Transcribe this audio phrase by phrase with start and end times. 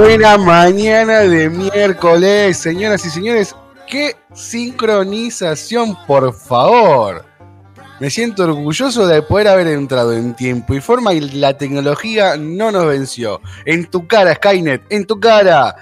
[0.00, 3.54] Buena mañana de miércoles, señoras y señores.
[3.86, 7.26] ¡Qué sincronización, por favor!
[8.00, 12.72] Me siento orgulloso de poder haber entrado en tiempo y forma y la tecnología no
[12.72, 13.42] nos venció.
[13.66, 15.76] En tu cara, Skynet, en tu cara.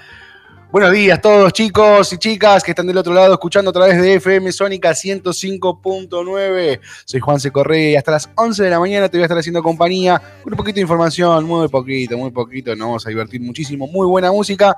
[0.71, 4.13] Buenos días todos chicos y chicas que están del otro lado escuchando a través de
[4.15, 6.79] FM Sónica 105.9.
[7.05, 7.49] Soy Juan C.
[7.51, 10.53] Correa y hasta las 11 de la mañana te voy a estar haciendo compañía con
[10.53, 12.75] un poquito de información, muy poquito, muy poquito.
[12.75, 14.77] Nos vamos a divertir muchísimo, muy buena música,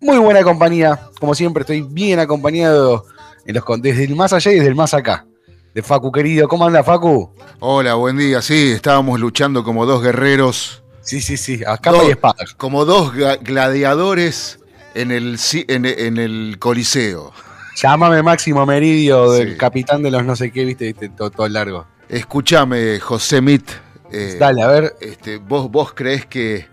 [0.00, 1.00] muy buena compañía.
[1.18, 3.04] Como siempre estoy bien acompañado
[3.44, 5.26] en los, desde el más allá y desde el más acá.
[5.74, 7.32] De Facu querido, ¿cómo anda Facu?
[7.58, 8.40] Hola, buen día.
[8.40, 12.08] Sí, estábamos luchando como dos guerreros, Sí, sí, sí, a capa Dos.
[12.08, 12.36] y espada.
[12.58, 14.58] como dos gladiadores
[15.00, 15.38] en el,
[15.68, 17.32] en, en el Coliseo.
[17.76, 19.56] Llámame Máximo Meridio, del Sí.
[19.56, 21.86] capitán de los no sé qué, viste, viste todo, todo largo.
[22.08, 23.68] Escúchame, José Mit.
[24.10, 24.94] eh, Dale, a ver.
[25.00, 26.66] este, ¿vos, ¿Vos creés que,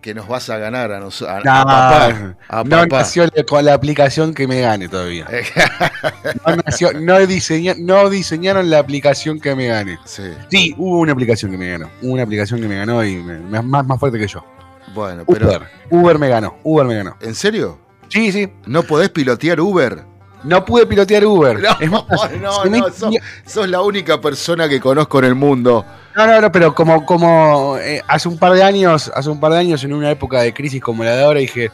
[0.00, 2.06] que nos vas a ganar a, nos, a, a No, papá?
[2.48, 2.86] A no papá.
[2.98, 5.26] nació con la aplicación que me gane todavía.
[6.46, 9.98] No, nació- no diseña- no diseñaron la aplicación que me gane.
[10.04, 11.90] sí, Sí, hubo una aplicación que me ganó.
[12.00, 14.44] Hubo una aplicación que me ganó y me- me- más, más fuerte que yo.
[14.94, 15.46] Bueno, pero.
[15.48, 15.62] Uber.
[15.90, 16.56] Uber me ganó.
[16.62, 17.16] Uber me ganó.
[17.20, 17.78] ¿En serio?
[18.08, 18.48] Sí, sí.
[18.66, 20.02] ¿No podés pilotear Uber?
[20.44, 21.58] No pude pilotear Uber.
[21.62, 22.04] No, Es más,
[22.40, 25.84] no, me- no, sos, sos la única persona que conozco en el mundo.
[26.16, 29.52] No, no, no, pero como, como eh, hace un par de años, hace un par
[29.52, 31.70] de años, en una época de crisis como la de ahora, dije,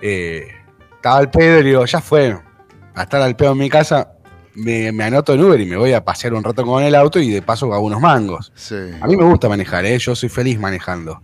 [0.00, 0.48] eh,
[0.96, 2.36] estaba al pedo y digo, ya fue,
[2.94, 4.12] a estar al pedo en mi casa,
[4.54, 7.18] me, me anoto en Uber y me voy a pasear un rato con el auto
[7.18, 8.52] y de paso hago unos mangos.
[8.54, 8.76] Sí.
[9.00, 9.98] A mí me gusta manejar, ¿eh?
[9.98, 11.20] yo soy feliz manejando.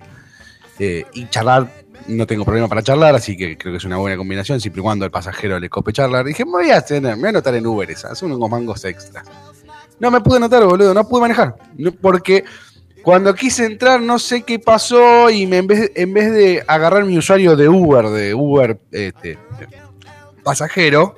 [0.78, 1.70] Eh, y charlar,
[2.06, 4.82] no tengo problema para charlar, así que creo que es una buena combinación, siempre y
[4.82, 6.24] cuando al pasajero le cope charlar.
[6.24, 9.22] Dije, me voy a, tener, me voy anotar en Uber esa, hacer unos mangos extra.
[10.00, 11.56] No me pude anotar, boludo, no pude manejar.
[12.00, 12.44] Porque
[13.02, 17.04] cuando quise entrar, no sé qué pasó y me, en, vez, en vez de agarrar
[17.04, 19.38] mi usuario de Uber, de Uber este,
[20.44, 21.16] pasajero,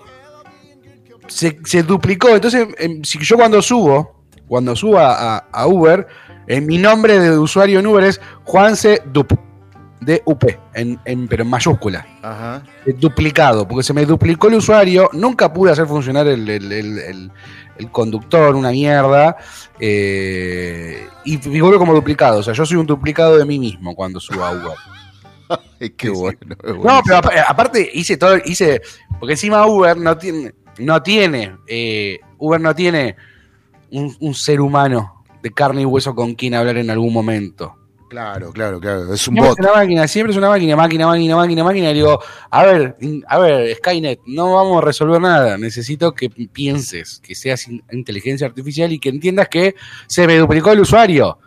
[1.26, 2.28] se, se duplicó.
[2.28, 6.06] Entonces, em, si yo cuando subo, cuando subo a, Uber,
[6.46, 9.49] en mi nombre de usuario en Uber es Juanse Dup.
[10.00, 12.06] D-U-P, en, en- pero en mayúscula.
[12.22, 12.62] Ajá.
[12.98, 15.10] Duplicado, porque se me duplicó el usuario.
[15.12, 17.32] Nunca pude hacer funcionar el, el- el-
[17.92, 19.36] conductor, una mierda.
[19.78, 22.40] eh, y figuro como duplicado.
[22.40, 24.76] O sea, yo soy un duplicado de mí mismo cuando subo a Uber.
[25.80, 26.38] Ay, qué bueno.
[26.62, 28.80] es No, pero apa- aparte hice todo, hice,
[29.18, 33.16] porque encima Uber no tiene, no tiene, eh, Uber no tiene
[33.90, 37.76] un, un ser humano de carne y hueso con quien hablar en algún momento.
[38.10, 39.02] Claro, claro, claro.
[39.14, 39.58] Es un Siempre bot.
[39.60, 41.90] es una máquina, siempre es una máquina, máquina, máquina, máquina, máquina.
[41.92, 42.20] Y digo,
[42.50, 42.96] a ver,
[43.28, 45.56] a ver, Skynet, no vamos a resolver nada.
[45.56, 49.76] Necesito que pienses, que seas in- inteligencia artificial y que entiendas que
[50.08, 51.38] se me duplicó el usuario.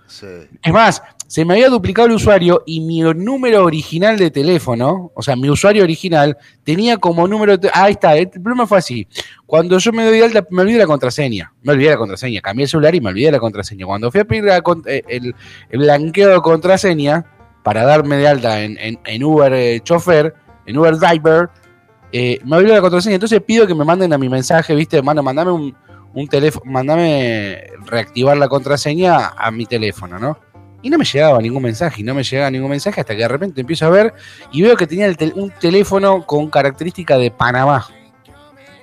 [0.62, 5.21] Es más, se me había duplicado el usuario y mi número original de teléfono, o
[5.24, 7.54] sea, mi usuario original, tenía como número.
[7.74, 9.07] ah, ahí está, el problema fue así.
[9.45, 11.51] Cuando yo me doy alta, me olvidé la contraseña.
[11.63, 12.42] Me olvidé la contraseña.
[12.42, 13.86] Cambié el celular y me olvidé la contraseña.
[13.86, 15.36] Cuando fui a pedir eh, el,
[15.69, 17.25] el blanqueo de contraseña
[17.63, 20.33] para darme de alta en, en- en Uber eh, Chofer,
[20.66, 21.50] en Uber Driver,
[22.12, 23.16] eh, me olvidé la contraseña.
[23.16, 25.01] Entonces pido que me manden a mi mensaje, ¿viste?
[25.01, 25.75] Mano, mandame un,
[26.13, 30.38] un teléfono, mandame reactivar la contraseña a mi teléfono, ¿no?
[30.81, 33.27] Y no me llegaba ningún mensaje, y no me llegaba ningún mensaje hasta que de
[33.27, 34.13] repente empiezo a ver
[34.51, 37.88] y veo que tenía el tel- un teléfono con característica de Panamá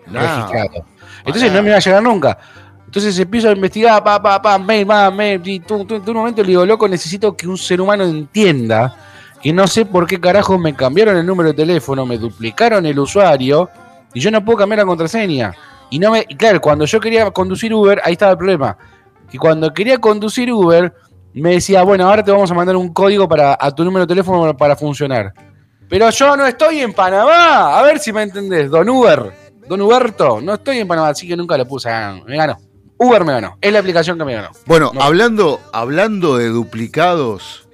[0.07, 0.85] registrado.
[1.19, 2.39] Entonces no me iba a llegar nunca.
[2.87, 6.17] Entonces empiezo a investigar, pa, pa, pa, mail, pa, mail, y tú, tú- tú un
[6.17, 8.97] momento le digo, loco, necesito que un ser humano entienda
[9.43, 12.99] que no sé por qué carajo me cambiaron el número de teléfono, me duplicaron el
[12.99, 13.69] usuario
[14.13, 15.53] y yo no puedo cambiar la contraseña.
[15.91, 18.77] Y no me, y claro, cuando yo quería conducir Uber, ahí estaba el problema.
[19.33, 20.93] Y cuando quería conducir Uber,
[21.35, 24.09] me decía, bueno, ahora te vamos a mandar un código para, a tu número de
[24.09, 25.33] teléfono para funcionar.
[25.89, 27.79] Pero yo no estoy en Panamá.
[27.79, 29.33] A ver si me entendés, Don Uber.
[29.69, 31.89] Don Huberto, no estoy en Panamá, así que nunca le puse.
[31.91, 32.57] ah, Me ganó.
[32.99, 33.57] Uber me ganó.
[33.61, 34.51] Es la aplicación que me ganó.
[34.67, 35.01] Bueno, No.
[35.03, 37.69] hablando, hablando de duplicados,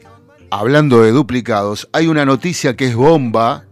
[0.51, 3.65] hablando de duplicados, hay una noticia que es bomba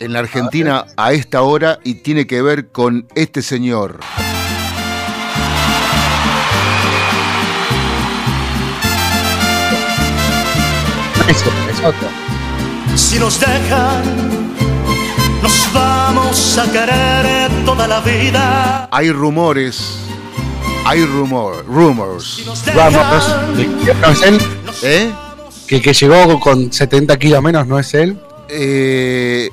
[0.00, 4.00] en la Argentina a esta hora y tiene que ver con este señor.
[11.28, 12.08] Eso, es otro.
[12.96, 14.02] Si nos dejan,
[15.42, 18.88] nos vamos a querer toda la vida.
[18.90, 19.98] Hay rumores,
[20.84, 23.26] hay rumor, rumors, Si nos Vamos,
[23.56, 24.38] dejan, ¿no es él?
[24.82, 25.10] ¿eh?
[25.68, 28.18] Que que llegó con 70 kilos menos no es él.
[28.48, 29.50] Eh,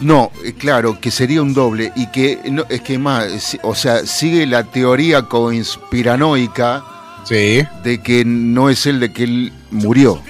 [0.00, 4.04] no, eh, claro, que sería un doble y que no, es que más, o sea,
[4.06, 6.84] sigue la teoría conspiranoica
[7.24, 7.64] Sí.
[7.82, 10.20] de que no es él, de que él murió.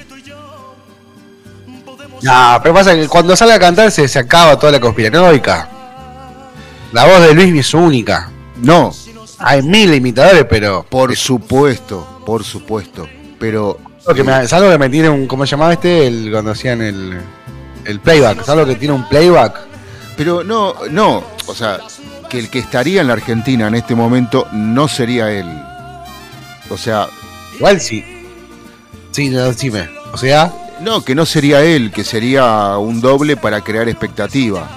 [2.22, 5.68] No, pero pasa que cuando sale a cantar se, se acaba toda la conspiranoica.
[6.92, 8.30] La voz de Luis es única.
[8.62, 8.92] No,
[9.38, 10.86] Hay mil imitadores, pero.
[10.88, 13.06] por supuesto, por supuesto,
[13.38, 13.78] pero
[14.14, 15.26] que me, es algo que me tiene un.
[15.26, 16.06] ¿Cómo se llamaba este?
[16.06, 17.20] El, cuando hacían el,
[17.86, 18.40] el playback.
[18.40, 19.60] Es algo que tiene un playback.
[20.16, 21.78] pero no, no, o sea,
[22.28, 25.46] que el que estaría en la Argentina en este momento no sería él.
[26.70, 27.08] O sea,
[27.56, 28.04] Igual sí.
[29.12, 29.88] Sí, no, decime.
[30.12, 34.68] O sea, no, que no sería él, que sería un doble para crear expectativa.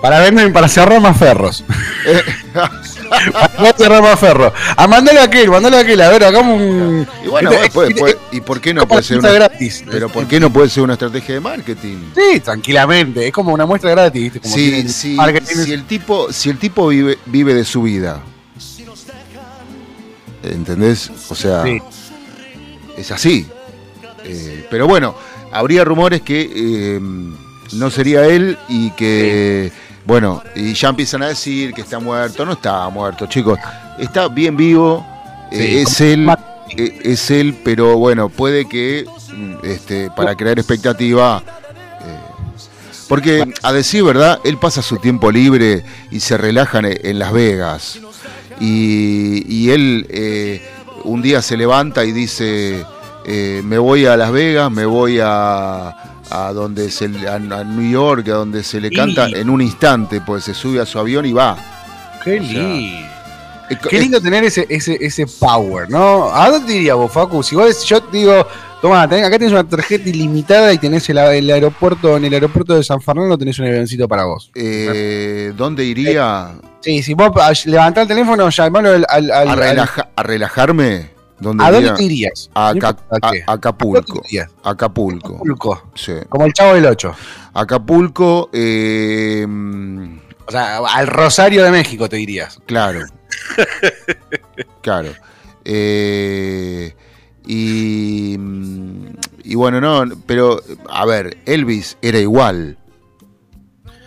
[0.00, 1.64] para vender, para cerrar más ferros.
[3.08, 4.52] para cerrar más ferros.
[4.76, 6.00] A mandale a aquel, mandale a aquel.
[6.00, 7.06] A ver, hagamos un.
[7.24, 9.84] Y bueno, Este- puede- este- puede- ¿y por qué no puede ser una, gratis.
[9.90, 11.96] pero por qué no puede ser una estrategia de marketing?
[12.14, 13.26] Sí, tranquilamente.
[13.26, 14.22] Es como una muestra gratis.
[14.22, 14.40] ¿viste?
[14.40, 18.20] Como Si, tienen si- el tipo, si el tipo vive, vive de su vida,
[20.42, 21.10] ¿entendés?
[21.28, 21.80] O sea, Sí.
[22.96, 23.46] es así.
[24.24, 25.14] Eh, pero bueno,
[25.52, 27.00] habría rumores que eh,
[27.72, 29.70] no sería él y que,
[30.04, 32.44] bueno, y ya empiezan a decir que está muerto.
[32.44, 33.58] No está muerto, chicos.
[33.98, 35.04] Está bien vivo.
[35.50, 36.28] eh, es él.
[36.76, 39.04] eh, es él, pero bueno, puede que
[39.34, 41.42] mm, este, para crear expectativa.
[42.00, 42.18] eh,
[43.08, 47.32] porque a decir verdad, él pasa su tiempo libre y se relaja en, en Las
[47.32, 47.98] Vegas.
[48.60, 50.62] Y, y él eh,
[51.04, 52.84] un día se levanta y dice,
[53.26, 58.32] me voy a Las Vegas, me voy a, a donde se a, New York, a
[58.34, 61.56] donde se le canta en un instante, pues se sube a su avión y va.
[62.22, 63.06] Qué o sea, lindo.
[63.70, 66.30] Eh, Qué lindo tener ese, ese, ese power, ¿no?
[66.34, 67.42] ¿A dónde te diría vos, Facu?
[67.42, 68.46] Si vos, yo digo,
[68.82, 72.84] toma, acá tenés una tarjeta ilimitada y tenés el, el aeropuerto, en el aeropuerto de
[72.84, 74.50] San Fernando tenés un avioncito para vos.
[74.54, 79.52] eh, ¿Dónde iría Sí, si vos ah, levantás el teléfono, llamalo al, al, al- a,
[79.52, 81.13] al- relaja- a relajarme?
[81.38, 82.50] ¿Dónde ¿A dónde te irías?
[82.54, 82.96] A, Aca-.
[83.46, 84.22] Acapulco.
[84.62, 85.34] Acapulco.
[85.34, 85.90] Acapulco.
[85.94, 86.12] Sí.
[86.28, 87.14] Como el chavo del 8.
[87.54, 89.46] Acapulco, eh,
[90.46, 92.58] O sea, al Rosario de México te dirías.
[92.66, 93.00] claro.
[94.80, 95.10] claro.
[95.64, 96.94] Eh,
[97.46, 98.36] y,
[99.42, 102.78] y bueno, no, pero a ver, Elvis era igual.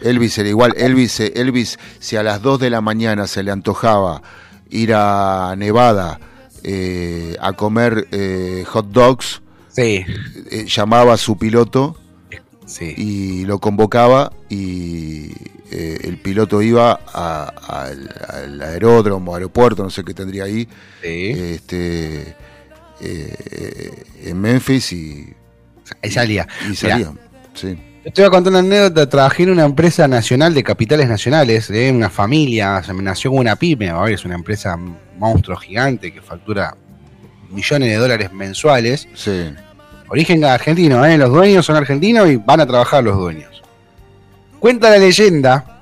[0.01, 0.73] Elvis era igual.
[0.77, 4.21] Elvis, Elvis, si a las 2 de la mañana se le antojaba
[4.69, 6.19] ir a Nevada
[6.63, 10.03] eh, a comer eh, hot dogs, Sí,
[10.51, 11.95] eh, llamaba a su piloto
[12.65, 12.93] sí.
[12.97, 15.31] y lo convocaba y
[15.69, 20.67] el piloto iba a- al, al aeródromo, aeropuerto, no sé qué tendría ahí,
[21.03, 21.29] sí.
[21.35, 22.35] este,
[23.01, 25.33] en Memphis y,
[26.09, 26.47] salía.
[26.65, 27.13] y Mirá, salía.
[27.53, 27.77] Sí.
[28.13, 29.09] Te voy a contar una anécdota.
[29.09, 32.81] Trabajé en una empresa nacional de capitales nacionales, de una familia.
[32.83, 33.89] Se me nació con una pyme.
[33.89, 34.77] A ver, es una empresa
[35.17, 36.77] monstruo gigante que factura
[37.49, 39.09] millones de dólares mensuales.
[39.13, 39.51] Sí.
[40.07, 41.17] Origen argentino, ¿eh?
[41.17, 43.61] Los dueños son argentinos y van a trabajar los dueños.
[44.59, 45.81] Cuenta la leyenda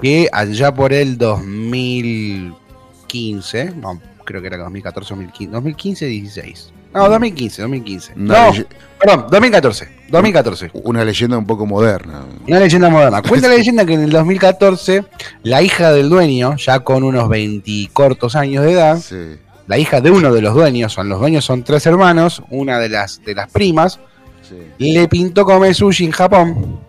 [0.00, 6.72] que allá por el 2015, no, creo que era 2014 2015, 2015, 16.
[6.92, 8.12] No, 2015, 2015.
[8.16, 8.52] Una no,
[8.98, 10.70] perdón, 2014, 2014.
[10.74, 12.24] Una leyenda un poco moderna.
[12.48, 13.22] Una leyenda moderna.
[13.28, 15.04] Cuenta la leyenda que en el 2014,
[15.44, 19.36] la hija del dueño, ya con unos 20 cortos años de edad, Sí.
[19.68, 22.88] la hija de uno de los dueños, son los dueños son tres hermanos, una de
[22.88, 24.00] las de las primas,
[24.42, 24.56] sí.
[24.78, 26.80] le pintó comer sushi en Japón.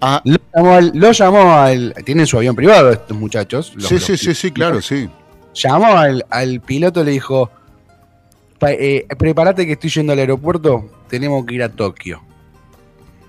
[0.00, 3.72] Ah, Lo llamó al, lo llamó al- tienen su avión privado estos muchachos.
[3.76, 5.08] los- sí, los sí, sí, sí, claro, sí.
[5.54, 7.52] Llamó al, al piloto, le dijo, "Pa-
[8.70, 12.22] eh, prepárate que estoy yendo al aeropuerto, tenemos que ir a Tokio.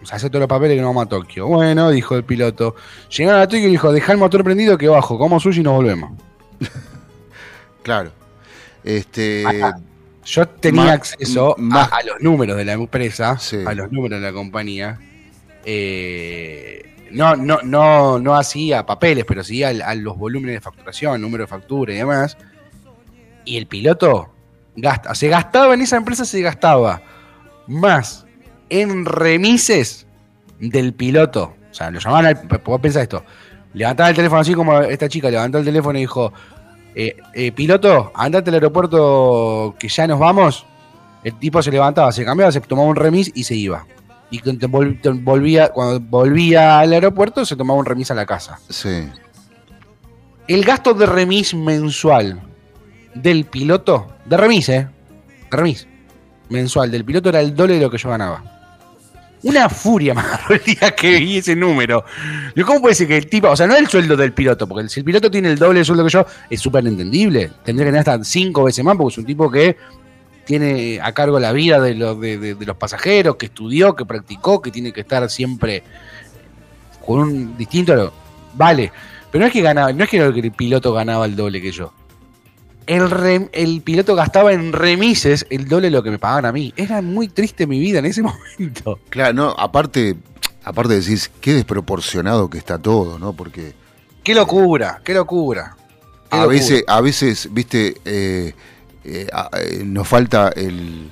[0.02, 1.48] O sea, hace todos los papeles que nos vamos a Tokio.
[1.48, 2.76] Bueno, dijo el piloto.
[3.16, 5.74] Llegaron a Tokio y dijo, deja el motor prendido que bajo, como sushi y nos
[5.76, 6.12] volvemos.
[7.84, 8.14] Claro.
[8.86, 9.46] Este.
[9.46, 9.78] Ajá.
[10.26, 13.58] Yo tenía acceso a, a los números de la empresa, Sí.
[13.66, 14.98] a los números de la compañía.
[15.66, 21.44] Eh, no, no, no, no hacía papeles, pero sí a, los volúmenes de facturación, número
[21.44, 22.38] de factura y demás.
[23.46, 24.33] Y el piloto
[24.76, 27.02] gasta, se gastaba en esa empresa, se gastaba
[27.68, 28.26] más
[28.70, 30.08] en remises
[30.60, 31.54] del piloto.
[31.72, 32.62] O sea, lo llamaban al.
[32.64, 33.24] Vos pensá esto.
[33.74, 36.32] Levantaba el teléfono así como esta chica levantó el teléfono y dijo:
[36.96, 40.66] eh, eh, Piloto, andate al aeropuerto que ya nos vamos.
[41.24, 43.86] El tipo se levantaba, se cambiaba, se tomaba un remis y se iba.
[44.30, 48.60] Y volvía, cuando volvía al aeropuerto se tomaba un remis a la casa.
[48.70, 49.08] Sí.
[50.48, 52.42] El gasto de remis mensual
[53.16, 54.88] del piloto, de remis, ¿eh?
[55.52, 55.88] Remis
[56.50, 58.44] mensual del piloto era el doble de lo que yo ganaba.
[59.44, 62.06] Una furia agarró el día que vi ese número.
[62.56, 64.88] Yo, ¿Cómo puede ser que el tipo, o sea, no el sueldo del piloto, porque
[64.88, 67.52] si el piloto tiene el doble de sueldo que yo, es súper entendible.
[67.64, 69.76] Tendría que tener hasta cinco veces más, porque es un tipo que
[70.46, 74.62] tiene a cargo la vida de, los de, de- los pasajeros, que estudió, que practicó,
[74.62, 75.84] que tiene que estar siempre
[77.06, 78.14] con un distinto.
[78.54, 78.92] Vale,
[79.32, 81.92] pero no es que ganaba, no es que el piloto ganaba el doble que yo.
[82.88, 86.52] El, rem- el piloto gastaba en remises el doble de lo que me pagaban a
[86.52, 86.74] mí.
[86.76, 88.22] Era muy triste mi vida en ese
[88.58, 89.00] momento.
[89.10, 90.16] Claro, no, aparte,
[90.64, 93.34] aparte decís, qué desproporcionado que está todo, ¿no?
[93.34, 93.74] Porque
[94.24, 95.76] Qué locura, qué locura.
[96.30, 96.48] Qué a locura.
[96.48, 98.54] veces, a veces, viste, eh,
[99.04, 99.28] eh,
[99.60, 101.10] eh, nos falta el,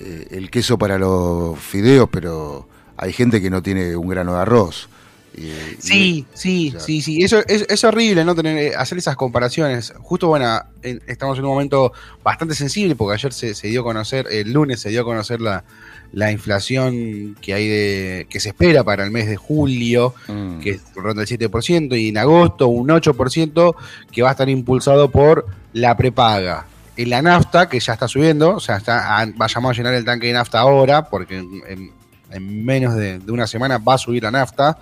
[0.00, 2.66] eh, el queso para los fideos, pero
[2.96, 4.88] hay gente que no tiene un grano de arroz.
[5.36, 7.22] Y- Sí, sí, sí, sí.
[7.22, 9.92] Eso es, es horrible no tener eh, hacer esas comparaciones.
[10.00, 13.84] Justo, bueno, en- estamos en un momento bastante sensible porque ayer se, se dio a
[13.84, 15.64] conocer, el lunes se dio a conocer la,
[16.12, 20.78] la inflación que hay de que se espera para el mes de julio, mm, que
[20.94, 23.74] ronda el 7%, y en agosto un 8%
[24.10, 26.66] que va a estar impulsado por la prepaga.
[26.94, 30.04] En la nafta, que ya está subiendo, o sea, está, a- vayamos a llenar el
[30.04, 32.01] tanque de nafta ahora, porque en, en-
[32.32, 34.78] en menos de, de una semana va a subir la nafta,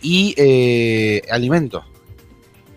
[0.00, 1.84] y eh, alimentos.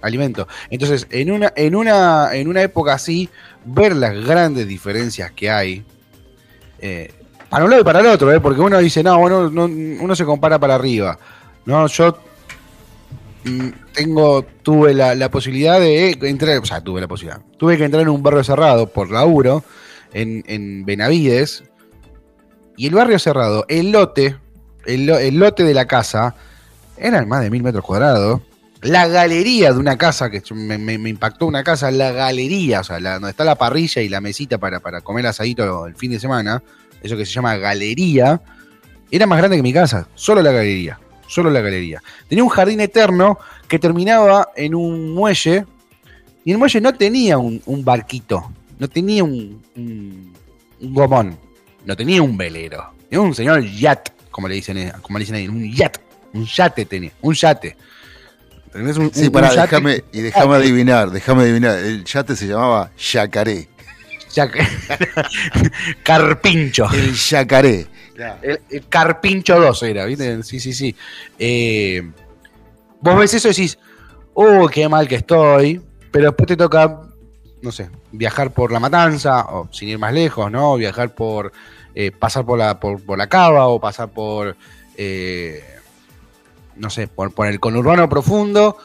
[0.01, 0.47] Alimentos.
[0.69, 3.29] Entonces, en una, en, una, en una época así,
[3.65, 5.85] ver las grandes diferencias que hay,
[6.79, 7.11] eh,
[7.49, 8.39] para un lado y para el otro, ¿eh?
[8.39, 11.19] porque uno dice, no, bueno, no, uno se compara para arriba.
[11.65, 12.17] No, yo
[13.43, 17.41] mm, tengo, tuve la, la posibilidad de entrar, o sea, tuve la posibilidad.
[17.57, 19.63] Tuve que entrar en un barrio cerrado por laburo,
[20.13, 21.63] en, en Benavides,
[22.77, 24.35] y el barrio cerrado, el lote,
[24.85, 26.35] el, lo- el lote de la casa,
[26.97, 28.41] eran más de mil metros cuadrados.
[28.81, 33.29] La galería de una casa, que me, impactó una casa, la galería, o sea, donde
[33.29, 36.63] está la parrilla y la mesita para, para comer asadito el fin de semana,
[37.03, 38.41] eso que se llama galería,
[39.11, 42.01] era más grande que mi casa, solo la galería, solo la galería.
[42.27, 43.37] Tenía un jardín eterno
[43.67, 45.65] que terminaba en un muelle,
[46.43, 50.33] y el muelle no tenía un, barquito, no tenía un, un-
[50.79, 51.37] un gomón,
[51.85, 55.35] no tenía un velero, tenía un señor yacht, como le dicen, eh, como le dicen
[55.35, 55.97] ahí, un yacht,
[56.33, 57.75] un yate tenía, un yate.
[58.67, 58.97] ¿Entendés?
[58.97, 61.77] Un- Sí, un- pará, un yate- déjame, y déjame adivinar, déjame adivinar.
[61.79, 63.67] El yate se llamaba Yacaré.
[64.33, 64.65] yaque-
[66.03, 66.87] Carpincho.
[66.93, 67.87] El Yacaré.
[68.41, 70.43] El, el Carpincho 2 era, ¿viste?
[70.43, 70.95] Sí, sí, sí.
[71.39, 72.01] Eh,
[73.01, 73.77] vos ves eso y decís,
[74.35, 77.01] oh, qué mal que estoy, pero después te toca,
[77.61, 80.75] no sé, viajar por la matanza, o sin ir más lejos, ¿no?
[80.77, 81.51] Viajar por,
[81.95, 84.55] eh, pasar por la, por, por la cava, o pasar por,
[84.97, 85.63] eh,
[86.75, 88.77] no sé, por, por el conurbano profundo,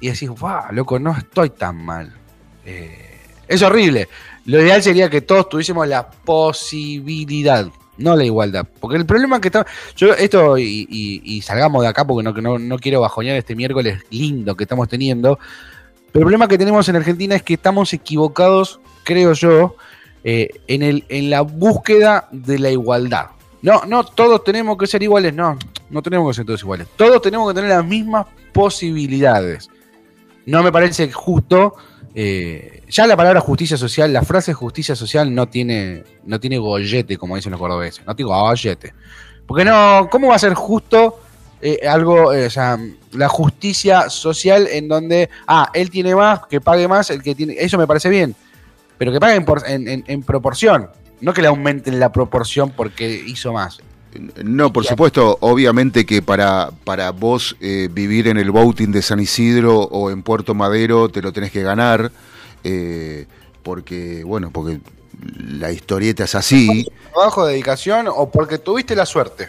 [0.00, 2.12] y decís, wow, loco, no estoy tan mal.
[2.66, 4.08] Eh, Es horrible.
[4.46, 8.66] Lo ideal sería que todos tuviésemos la posibilidad, no la igualdad.
[8.80, 9.66] Porque el problema que está.
[9.96, 13.54] Yo, esto, y, y- y salgamos de acá porque no, no, no quiero bajonear este
[13.54, 15.38] miércoles lindo que estamos teniendo.
[16.14, 19.74] Pero el problema que tenemos en Argentina es que estamos equivocados, creo yo,
[20.22, 23.30] eh, en, el, en la búsqueda de la igualdad.
[23.62, 25.58] No, no todos tenemos que ser iguales, no,
[25.90, 26.86] no tenemos que ser todos iguales.
[26.94, 29.68] Todos tenemos que tener las mismas posibilidades.
[30.46, 31.74] No me parece justo.
[32.14, 37.18] eh, ya la palabra justicia social, la frase justicia social no tiene, no tiene gollete,
[37.18, 38.06] como dicen los cordobeses.
[38.06, 38.94] No tiene gollete.
[39.48, 41.18] Porque no, ¿cómo va a ser justo
[41.64, 42.78] eh, algo, eh, o sea,
[43.12, 47.56] la justicia social en donde, ah, él tiene más, que pague más, el que tiene,
[47.58, 48.36] eso me parece bien,
[48.98, 50.90] pero que paguen por- en, en- en proporción,
[51.22, 53.78] no que le aumenten la proporción porque hizo más.
[54.44, 59.18] No, por supuesto, obviamente que para, para vos eh, vivir en el boating de San
[59.18, 62.12] Isidro o en Puerto Madero te lo tenés que ganar,
[62.62, 63.26] eh,
[63.62, 64.80] porque, bueno, porque
[65.48, 66.86] la historieta es así.
[67.12, 69.48] Trabajo, dedicación o porque tuviste la suerte.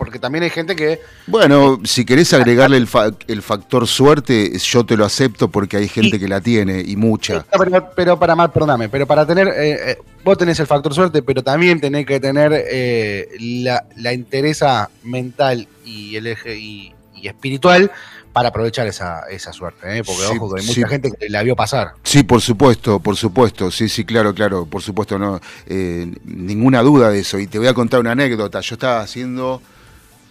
[0.00, 4.84] Porque también hay gente que Bueno, si querés agregarle el, fa- el factor suerte, yo
[4.86, 7.44] te lo acepto porque hay gente que la tiene y mucha.
[7.56, 11.22] Pero, pero para más, perdóname, pero para tener, eh, eh, vos tenés el factor suerte,
[11.22, 17.28] pero también tenés que tener eh, la, la interesa mental y el eje y, y
[17.28, 17.90] espiritual
[18.32, 20.02] para aprovechar esa, esa suerte, ¿eh?
[20.04, 20.80] porque Sí, ojo que hay sí.
[20.80, 21.92] mucha gente que la vio pasar.
[22.04, 27.10] Sí, por supuesto, por supuesto, sí, sí, claro, claro, por supuesto, no, eh, ninguna duda
[27.10, 27.38] de eso.
[27.38, 28.60] Y te voy a contar una anécdota.
[28.60, 29.60] Yo estaba haciendo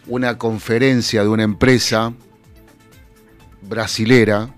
[0.10, 2.13] una conferencia de una empresa
[3.62, 4.50] brasilera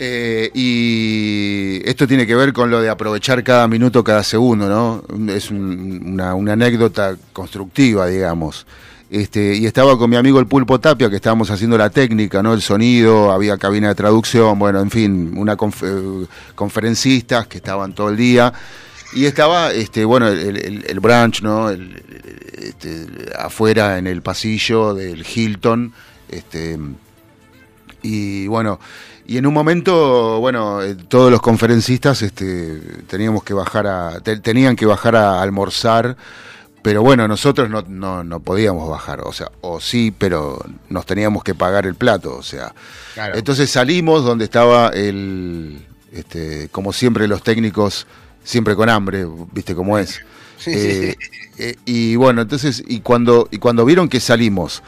[0.00, 5.32] eh, y esto tiene que ver con lo de aprovechar cada minuto, cada segundo, ¿no?
[5.32, 8.64] Es un- una, anécdota constructiva, digamos.
[9.10, 12.52] Este, y estaba con mi amigo el Pulpo Tapia, que estábamos haciendo la técnica, ¿no?
[12.54, 17.92] El sonido, había cabina de traducción, bueno, en fin, una conf- eh, conferencistas que estaban
[17.94, 18.52] todo el día.
[19.14, 21.70] Y estaba, este, bueno, el, el, el branch, ¿no?
[21.70, 22.02] El-
[22.58, 23.06] este,
[23.38, 25.92] afuera en el pasillo del Hilton.
[26.28, 26.78] Este,
[28.02, 28.78] y bueno,
[29.26, 34.38] y en un momento, bueno, eh, todos los conferencistas este, teníamos que bajar a, te-
[34.40, 36.16] tenían que bajar a almorzar,
[36.82, 41.42] pero bueno, nosotros no, no, no podíamos bajar, o sea, o sí, pero nos teníamos
[41.44, 42.72] que pagar el plato, o sea.
[43.14, 43.36] Claro.
[43.36, 48.06] Entonces salimos donde estaba el, este, como siempre los técnicos,
[48.48, 50.20] siempre con hambre, viste cómo es.
[50.58, 51.14] Sí, Eh,
[51.58, 54.82] eh, y bueno, entonces, y cuando, y cuando vieron que salimos,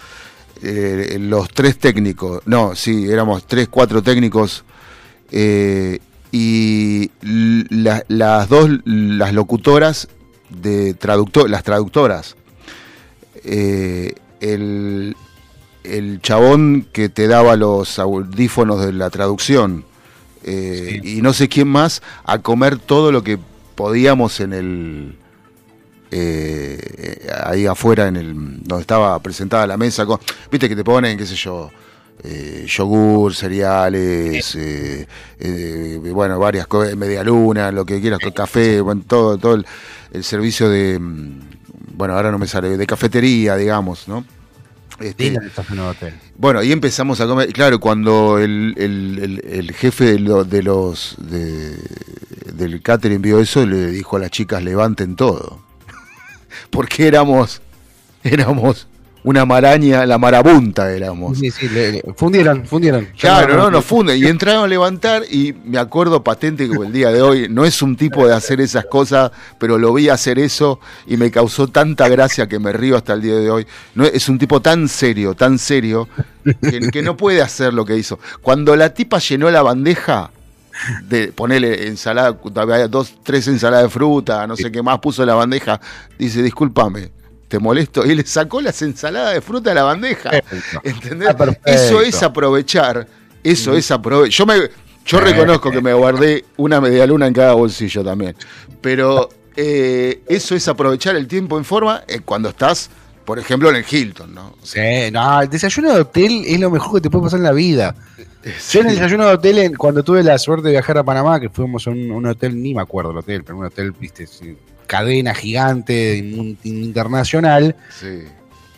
[0.62, 4.64] eh, los tres técnicos, no, sí, éramos tres, cuatro técnicos,
[6.32, 10.08] y la- las dos, las locutoras
[10.48, 12.34] de traductor, las traductoras,
[14.40, 15.16] el,
[15.84, 19.84] el chabón que te daba los audífonos de la traducción,
[20.44, 23.38] eh, y no sé quién más, a comer todo lo que
[23.74, 25.16] podíamos en el
[26.10, 30.18] eh, ahí afuera en el donde estaba presentada la mesa con,
[30.50, 31.70] viste que te ponen qué sé yo
[32.22, 35.06] eh, yogur cereales eh,
[35.38, 39.66] eh, bueno varias cosas media luna lo que quieras café bueno, todo todo el,
[40.12, 41.40] el servicio de mm,
[41.94, 44.24] bueno ahora no me sale de cafetería digamos no
[45.00, 45.24] Este,
[46.36, 47.52] bueno, y empezamos a comer.
[47.52, 51.78] Claro, cuando el, el- el- el jefe de, lo- de los de-
[52.52, 55.60] del catering vio eso, le dijo a las chicas levanten todo.
[56.70, 57.62] Porque éramos,
[58.22, 58.86] éramos
[59.22, 61.38] una maraña, la marabunta éramos.
[61.38, 63.08] Sí, sí, le- le- fundieron, fundieron.
[63.18, 64.18] Claro, no, nos funden.
[64.18, 67.82] Y entraron a levantar y me acuerdo patente como el día de hoy, no es
[67.82, 72.08] un tipo de hacer esas cosas, pero lo vi hacer eso y me causó tanta
[72.08, 73.66] gracia que me río hasta el día de hoy.
[73.94, 76.08] No, es un tipo tan serio, tan serio,
[76.62, 78.18] que, que no puede hacer lo que hizo.
[78.40, 80.30] Cuando la tipa llenó la bandeja
[81.08, 85.28] de ponerle ensalada, había dos, tres ensaladas de fruta, no sé qué más puso en
[85.28, 85.78] la bandeja,
[86.18, 87.10] dice, discúlpame.
[87.50, 88.06] Te molesto.
[88.06, 90.30] Y le sacó las ensaladas de fruta de la bandeja.
[90.30, 90.80] Perfecto.
[90.84, 91.28] ¿Entendés?
[91.38, 91.52] Ah.
[91.66, 93.06] Eso es aprovechar.
[93.42, 94.30] Eso es aprovechar.
[94.30, 94.54] Yo, me,
[95.04, 95.20] yo Eh.
[95.20, 98.36] reconozco que me guardé una media luna en cada bolsillo también.
[98.80, 102.88] Pero eh, eso es aprovechar el tiempo en forma eh, cuando estás,
[103.24, 104.54] por ejemplo, en el Hilton, ¿no?
[104.62, 107.38] O sea, Sí, no, el desayuno de hotel es lo mejor que te puede pasar
[107.40, 107.96] en la vida.
[108.70, 111.40] Yo en el desayuno de hotel, en- cuando tuve la suerte de viajar a Panamá,
[111.40, 114.26] que fuimos a un, un hotel, ni me acuerdo el hotel, pero un hotel, viste,
[114.26, 114.56] sí,
[114.90, 116.16] cadena gigante,
[116.64, 118.24] internacional, sí.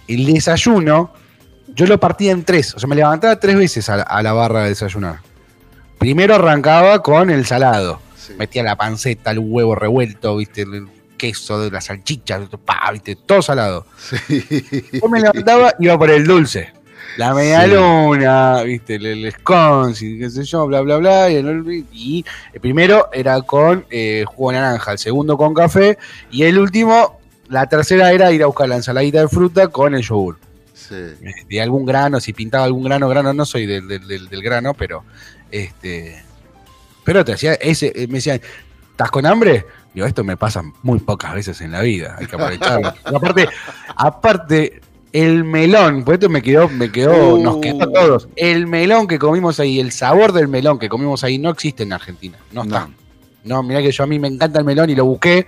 [0.09, 1.11] el desayuno,
[1.69, 4.35] yo lo partía en tres, o sea, me levantaba tres veces a la, a la
[4.35, 5.21] barra de desayunar.
[5.99, 8.35] Primero arrancaba con el salado, Sí.
[8.39, 13.41] metía la panceta, el huevo revuelto, viste, el queso de la salchicha, pa, viste, todo
[13.41, 13.87] salado.
[13.97, 14.45] Sí.
[14.93, 16.73] Después me levantaba y iba por el dulce.
[17.19, 21.31] La media luna, viste, el, el Wisconsin, qué sé yo, bla, bla, bla.
[21.31, 25.99] Y el, y el primero era con eh, jugo de naranja, el segundo con café.
[26.31, 30.03] Y el último, la tercera era ir a buscar la ensaladita de fruta con el
[30.03, 30.39] yogur.
[30.75, 30.95] Sí.
[31.49, 34.75] De algún grano, si pintaba algún grano, grano, no soy del, del- del- del grano,
[34.75, 35.05] pero
[35.51, 36.23] este.
[37.05, 38.41] Pero te hacía ese, eh, me decían,
[38.91, 39.67] ¿estás con hambre?
[39.93, 42.95] Digo, esto me pasa muy pocas veces en la vida, hay que aprovecharlo.
[43.05, 43.49] Aparte,
[43.97, 44.81] aparte,
[45.13, 47.43] el melón, pues esto me quedó, me quedó, Uh.
[47.43, 48.29] nos quedó a todos.
[48.37, 51.93] El melón que comimos ahí, el sabor del melón que comimos ahí no existe en
[51.93, 52.39] Argentina.
[52.53, 52.87] No está.
[52.87, 52.95] No.
[53.45, 55.47] No, mirá que yo a mí me encanta el melón y lo busqué.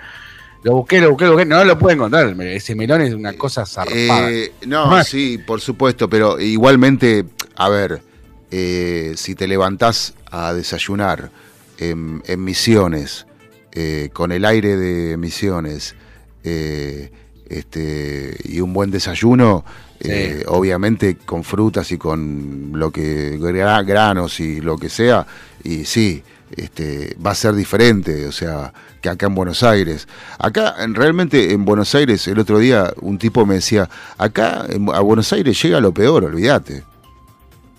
[0.64, 1.46] Lo busqué, lo busqué, lo busqué.
[1.46, 2.34] No lo puedo encontrar.
[2.42, 4.30] Ese melón es una cosa zarpada.
[4.30, 5.06] Eh, no, Más.
[5.08, 7.24] sí, por supuesto, pero igualmente,
[7.54, 8.02] a ver,
[8.50, 11.30] eh, si te levantás a desayunar
[11.78, 13.26] en, en Misiones,
[13.72, 15.94] eh, con el aire de Misiones,
[16.42, 17.10] eh,
[17.48, 19.64] este, y un buen desayuno,
[20.00, 25.26] eh, obviamente con frutas y con lo que gra- granos y lo que sea,
[25.62, 26.22] y sí,
[26.56, 30.06] este, va a ser diferente, o sea, que acá en Buenos Aires.
[30.38, 34.88] Acá, en- realmente en Buenos Aires, el otro día un tipo me decía, acá en-
[34.94, 36.84] a Buenos Aires llega lo peor, olvídate.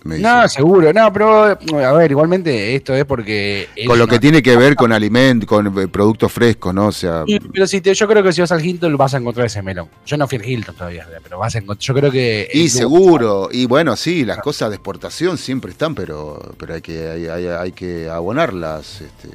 [0.06, 0.28] Me dice.
[0.28, 3.68] No, seguro, no, pero a ver, igualmente esto es porque.
[3.76, 6.88] es con lo que tiene que ver con alimentos, con eh, productos frescos, ¿no?
[6.88, 9.48] O sea, pero si te, yo creo que si vas al Hilton vas a encontrar
[9.48, 9.90] ese melón.
[10.06, 11.84] Yo no fui al Hilton todavía, pero vas a encontrar.
[11.84, 12.48] Yo creo que.
[12.54, 17.08] y seguro, y bueno, sí, las cosas de exportación siempre están, pero, pero hay que
[17.10, 19.30] hay, hay- hay que abonarlas este,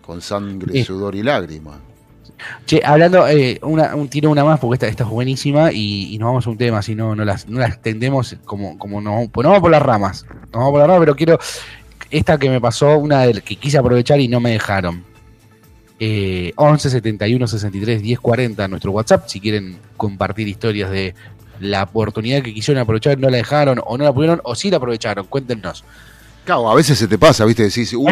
[0.00, 0.84] con sangre, Sí.
[0.84, 1.76] sudor y lágrimas.
[2.66, 6.26] Che, hablando, eh, una, un tiro una más, porque esta, esta es buenísima y, nos
[6.26, 9.44] vamos a un tema, si no, no las, no las extendemos como, como nos, pues
[9.44, 10.24] nos vamos por las ramas.
[10.24, 11.38] Nos vamos por las ramas, pero quiero.
[12.10, 15.04] Esta que me pasó, una del que quise aprovechar y no me dejaron.
[15.98, 21.14] Eh, 11 71 63 10 40, nuestro WhatsApp, si quieren compartir historias de
[21.58, 24.76] la oportunidad que quisieron aprovechar, no la dejaron, o no la pudieron, o sí la
[24.76, 25.84] aprovecharon, cuéntenos.
[26.46, 27.64] Claro, a veces se te pasa, ¿viste?
[27.64, 28.06] Decís, uh,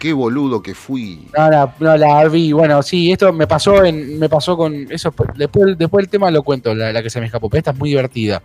[0.00, 1.28] qué boludo que fui.
[1.38, 5.14] No, la, no, la vi, bueno, sí, esto me pasó en, me pasó con eso,
[5.36, 7.78] después, después del tema lo cuento, la, la que se me escapó, pero esta es
[7.78, 8.42] muy divertida.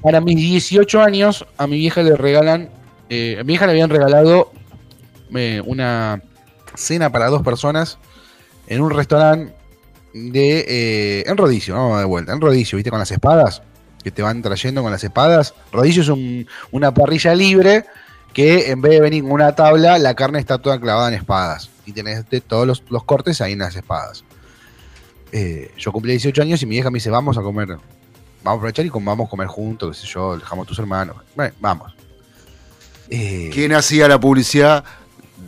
[0.00, 2.70] Para mis 18 años, a mi vieja le regalan,
[3.10, 4.52] eh, a mi vieja le habían regalado
[5.34, 6.22] eh, una
[6.76, 7.98] cena para dos personas
[8.68, 9.52] en un restaurante
[10.12, 12.90] de, eh, en Rodicio, vamos de vuelta, en Rodicio, ¿viste?
[12.90, 13.60] Con las espadas,
[14.04, 15.54] que te van trayendo con las espadas.
[15.72, 17.86] Rodicio es un- una parrilla libre
[18.34, 21.70] que en vez de venir con una tabla, la carne está toda clavada en espadas.
[21.86, 24.24] Y tenés de todos los, cortes ahí en las espadas.
[25.32, 27.80] Eh, yo cumplí 18 años y mi vieja me dice, vamos a comer, vamos
[28.44, 31.16] a aprovechar y vamos a comer juntos, yo, dejamos a tus hermanos.
[31.34, 31.94] Bueno, vamos.
[33.10, 34.84] Eh, ¿Quién hacía la publicidad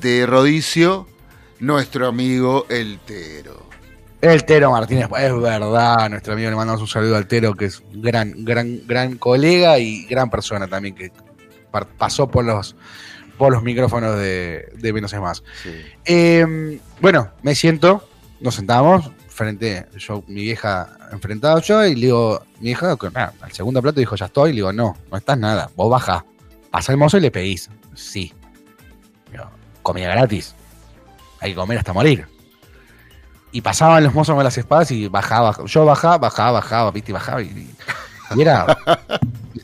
[0.00, 1.06] de Rodicio?
[1.58, 3.65] Nuestro amigo El Tero.
[4.32, 7.80] El Tero Martínez, es verdad, nuestro amigo le mandamos un saludo al Tero, que es
[7.80, 11.12] un gran, gran, gran colega y gran persona también, que
[11.98, 12.76] pasó por los,
[13.36, 15.42] por los micrófonos de, de Menos es Más.
[15.62, 15.70] Sí.
[16.04, 18.08] Eh, bueno, me siento,
[18.40, 23.34] nos sentamos, frente, yo, mi vieja enfrentado yo, y le digo, mi vieja, que, nada,
[23.40, 26.24] al segundo plato dijo, ya estoy, le digo, no, no estás nada, vos baja,
[26.70, 28.32] pasa el mozo y le pedís, sí.
[29.30, 29.50] Digo,
[29.82, 30.54] comida gratis,
[31.40, 32.35] hay que comer hasta morir.
[33.56, 37.14] Y pasaban los mozos con las espadas y bajaba, yo bajaba, bajaba, bajaba, viste, y
[37.14, 37.66] bajaba, y,
[38.38, 38.66] era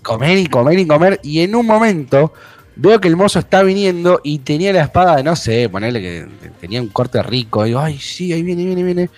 [0.00, 2.32] comer y comer y comer, y en un momento
[2.74, 6.26] veo que el mozo está viniendo y tenía la espada, de, no sé, ponerle que
[6.58, 7.66] tenía un corte rico.
[7.66, 9.10] Y digo, ay, sí, ahí viene, viene, viene.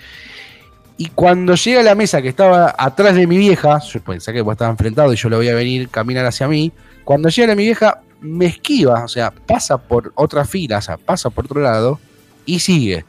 [0.97, 4.41] Y cuando llega a la mesa que estaba atrás de mi vieja, yo pensé que
[4.41, 6.73] estaba enfrentado y yo lo voy a venir caminar hacia mí.
[7.05, 10.97] Cuando llega a mi vieja, me esquiva, o sea, pasa por otra fila, o sea,
[10.97, 12.01] pasa por otro lado
[12.45, 13.05] y sigue.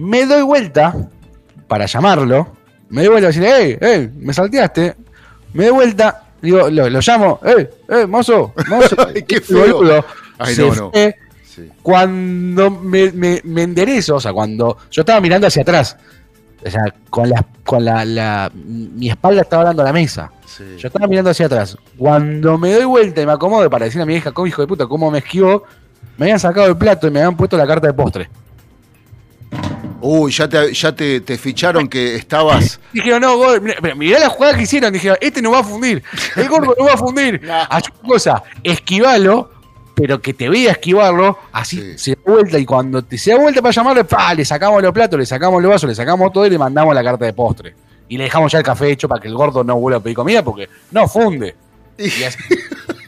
[0.00, 0.94] Me doy vuelta
[1.68, 2.56] para llamarlo.
[2.88, 4.96] Me doy vuelta a decirle, hey, hey, me salteaste.
[5.52, 8.96] Me doy vuelta, digo, lo, lo llamo, hey, hey, mozo, mozo.
[9.28, 10.04] Qué feo.
[10.38, 10.90] Ay, no, no.
[10.90, 11.14] fue.
[11.44, 11.68] Sí.
[11.82, 15.96] Cuando me, me, me enderezo, o sea, cuando yo estaba mirando hacia atrás,
[16.64, 20.30] o sea, con la, con la, la- mi espalda estaba dando a la mesa.
[20.46, 20.64] sí.
[20.78, 21.76] Yo estaba mirando hacia atrás.
[21.98, 24.68] Cuando me doy vuelta y me acomodo para decirle a mi hija, ¿cómo hijo de
[24.68, 25.64] puta, cómo me esquivó?
[26.16, 28.30] Me habían sacado el plato y me habían puesto la carta de postre.
[30.02, 32.80] Uy, ya te, ya te, te ficharon que estabas.
[32.92, 33.60] Dijeron, no, gol,
[33.96, 34.92] mirá, la jugada que hicieron.
[34.92, 36.02] Dijeron, este no va a fundir.
[36.36, 37.40] El gordo no va a fundir.
[37.68, 39.50] Haz una cosa, esquivalo,
[39.94, 41.38] pero que te vea esquivarlo.
[41.52, 41.98] Así Sí.
[41.98, 44.32] se da vuelta y cuando te se da vuelta para llamarle, ¡pa!
[44.34, 47.04] le sacamos los platos, le sacamos los vasos, le sacamos todo y le mandamos la
[47.04, 47.74] carta de postre.
[48.08, 50.16] Y le dejamos ya el café hecho para que el gordo no vuelva a pedir
[50.16, 51.54] comida porque no funde.
[51.98, 52.38] Y así,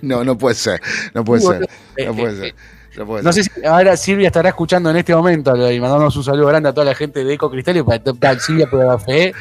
[0.03, 0.81] No, no puede ser.
[1.15, 1.69] No puede ser.
[2.07, 2.55] No puede ser.
[2.97, 6.69] No sé si ahora Silvia estará escuchando en este momento y mandándonos un saludo grande
[6.69, 9.33] a toda la gente de Eco Cristal y para Silvia puede dar fe.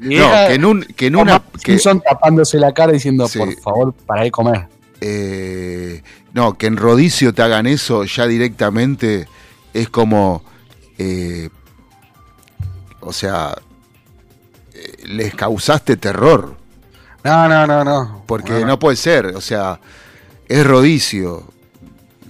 [0.00, 1.42] Mi No, que en, un, que en una.
[1.62, 3.38] Que, son tapándose la cara diciendo, Sí.
[3.40, 4.66] por favor, para de comer.
[5.00, 9.26] eh, no, que en Rodicio te hagan eso ya directamente
[9.74, 10.44] es como.
[10.98, 11.48] eh,
[13.00, 13.56] o sea.
[14.74, 16.54] eh, les causaste terror.
[17.24, 18.22] No, no, no, no.
[18.26, 19.26] Porque no puede ser.
[19.34, 19.80] O sea,
[20.46, 21.42] es Rodicio.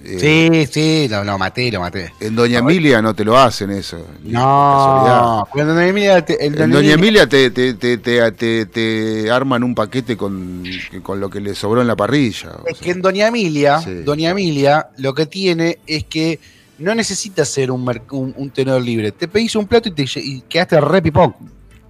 [0.03, 2.13] Eh, Sí, sí, lo, lo maté, lo maté.
[2.19, 4.05] En Doña Emilia no te lo hacen eso.
[4.23, 9.75] No, cuando Doña Emilia, te- el En Doña Emilia te, te, te, te, arman un
[9.75, 10.63] paquete con,
[11.03, 12.51] con lo que le sobró en la parrilla.
[12.65, 12.85] Es sea.
[12.85, 14.03] que en Doña Emilia, Sí.
[14.03, 16.39] Doña Emilia lo que tiene es que
[16.79, 17.81] no necesitas ser un,
[18.11, 19.11] un, un tenedor libre.
[19.11, 21.35] Te pedís un plato y, te, y quedaste re pipón.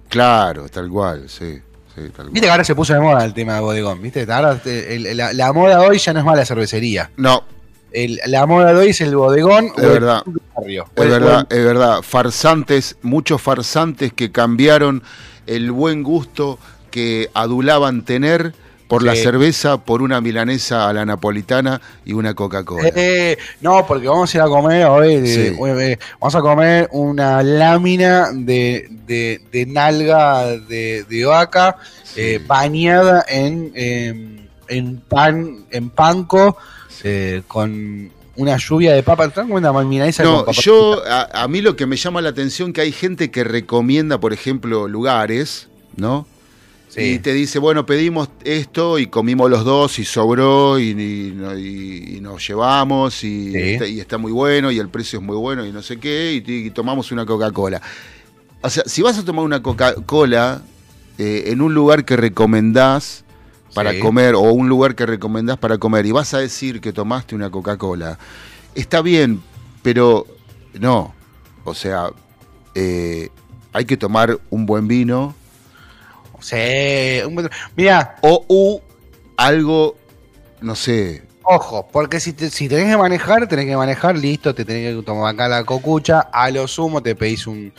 [0.08, 1.60] Claro, tal cual, sí.
[1.94, 2.00] sí.
[2.32, 4.26] Viste que ahora se puso de moda el tema de bodegón, ¿viste?
[4.30, 7.10] Ahora te- el- la, la moda hoy ya no es más la cervecería.
[7.16, 7.44] No,
[7.92, 10.22] El- la moda de hoy es el bodegón Es verdad.
[10.26, 10.84] el barrio.
[10.96, 12.02] O es el- verdad, es verdad.
[12.02, 15.02] Farsantes, muchos farsantes que cambiaron
[15.46, 16.58] el buen gusto
[16.90, 18.52] que adulaban tener
[18.88, 22.90] por la cerveza por una milanesa a la napolitana y una Coca-Cola.
[22.96, 25.24] Eh, no, porque vamos a ir a comer hoy.
[25.28, 25.56] Sí.
[25.64, 32.20] eh, vamos a comer una lámina de, de- de nalga de, de vaca Sí.
[32.20, 36.56] eh, bañada en, eh, en pan, en panco,
[37.04, 39.28] eh, con una lluvia de papas.
[39.28, 42.30] ¿Están comiendo una milanesa con No, yo, a, a mí lo que me llama la
[42.30, 46.26] atención que hay gente que recomienda, por ejemplo, lugares, ¿no?
[46.88, 47.02] Sí.
[47.02, 52.16] Y te dice, bueno, pedimos esto y comimos los dos y sobró y, y- y-
[52.16, 53.58] y nos llevamos y, Sí.
[53.58, 56.42] está, y está muy bueno y el precio es muy bueno y no sé qué
[56.44, 57.80] y, tomamos una Coca-Cola.
[58.62, 60.62] O sea, si vas a tomar una Coca-Cola
[61.18, 63.24] eh, en un lugar que recomendás
[63.74, 63.98] para Sí.
[64.00, 67.50] comer o un lugar que recomendás para comer y vas a decir que tomaste una
[67.50, 68.18] Coca-Cola,
[68.74, 69.42] está bien,
[69.82, 70.26] pero
[70.78, 71.14] no.
[71.64, 72.10] O sea,
[72.74, 73.28] eh,
[73.72, 75.34] hay que tomar un buen vino
[76.40, 76.56] Sí,
[77.26, 78.80] un buen- Mira, o u,
[79.36, 79.96] algo,
[80.60, 84.64] no sé, Ojo, porque si, te- si tenés que manejar, tenés que manejar, listo, te
[84.64, 87.72] tenés que tomar acá la cocucha, a lo sumo te pedís un,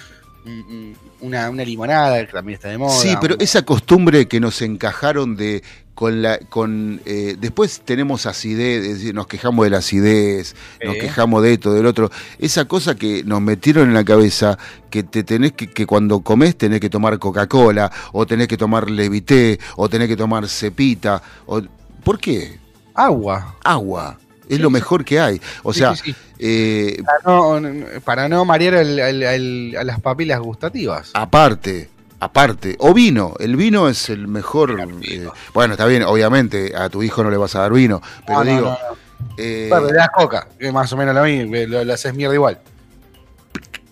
[0.46, 2.96] un- un- una, una limonada, que también está de moda.
[2.96, 8.84] Sí, pero esa costumbre que nos encajaron de con la con eh, después tenemos acidez,
[8.86, 12.96] es decir, nos quejamos de la acidez, nos quejamos de esto, del otro, esa cosa
[12.96, 14.58] que nos metieron en la cabeza
[14.90, 18.90] que te tenés que que cuando comés tenés que tomar Coca-Cola o tenés que tomar
[18.90, 21.62] Levité o tenés que tomar cepita o
[22.04, 22.58] ¿por qué?
[22.94, 23.56] Agua.
[23.64, 24.18] Agua.
[24.52, 25.42] Es Sí, lo mejor que hay.
[25.64, 26.16] O Sí, sea, sí, sí.
[26.40, 27.20] eh, Para
[27.62, 27.72] no,
[28.04, 31.12] para no marear el- el- el- a las papilas gustativas.
[31.14, 32.76] Aparte, aparte.
[32.80, 33.34] O vino.
[33.40, 34.78] El vino es el mejor.
[35.04, 38.02] eh, bueno, está bien, obviamente, a tu hijo no le vas a dar vino.
[38.28, 38.62] Pero No, digo.
[38.66, 38.98] no, no.
[39.38, 42.60] eh, Bueno, le das coca, más o menos lo mismo, lo, lo haces mierda igual.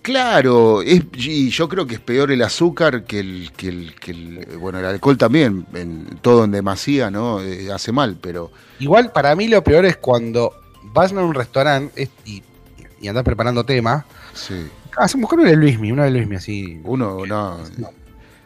[0.10, 4.12] Claro, es, y yo creo que es peor el azúcar que el, que el, que
[4.12, 7.42] el- Bueno, el alcohol también, en, todo en demasía, ¿no?
[7.42, 8.52] Eh, hace mal, pero.
[8.80, 10.54] Igual para mí lo peor es cuando
[10.94, 12.42] vas a un restaurante es- y,
[13.02, 14.06] y andás preparando tema.
[14.34, 14.68] Sí.
[14.98, 16.82] Haz buscar uno de Luismi, uno de Luismi así.
[16.84, 17.58] Uno, no.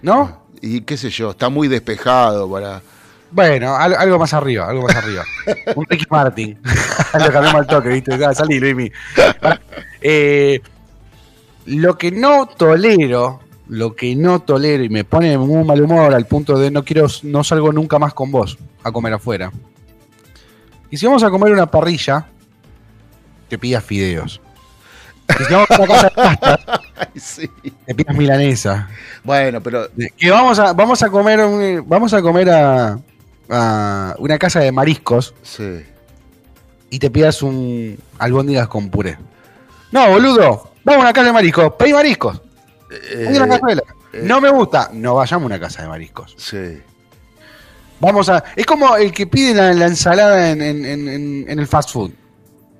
[0.02, 0.44] ¿No?
[0.62, 2.82] Y qué sé yo, está muy despejado para.
[3.32, 5.24] Bueno, al- algo más arriba, algo más arriba.
[5.76, 6.60] Un Ricky Martin.
[7.14, 8.18] lo cambiamos al toque, ¿viste?
[8.36, 8.92] Salí, Luismi.
[10.02, 10.62] Eh,
[11.66, 16.14] lo que no tolero, lo que no tolero y me pone de muy mal humor
[16.14, 19.52] al punto de no quiero, no salgo nunca más con vos a comer afuera.
[20.90, 22.28] Y si vamos a comer una parrilla,
[23.50, 24.40] te pidas fideos.
[25.40, 27.50] Y si vamos a una casa de pasta, Ay, sí.
[27.86, 28.90] te pidas milanesa.
[29.24, 29.88] Bueno, pero.
[30.18, 33.00] Que vamos a, vamos a comer un- vamos a comer a,
[33.50, 35.82] a una casa de mariscos Sí.
[36.90, 39.18] y te pidas un albóndigas con puré.
[39.92, 42.42] No, boludo, vamos a una casa de mariscos, pedí mariscos,
[42.90, 43.84] pedí una Eh, cazuela.
[44.14, 44.22] eh.
[44.24, 46.36] No me gusta, no vayamos a una casa de mariscos.
[46.38, 46.82] sí.
[48.00, 48.44] Vamos a.
[48.56, 51.92] Es como el que pide la, la ensalada en, en- en- en- en el fast
[51.92, 52.12] food.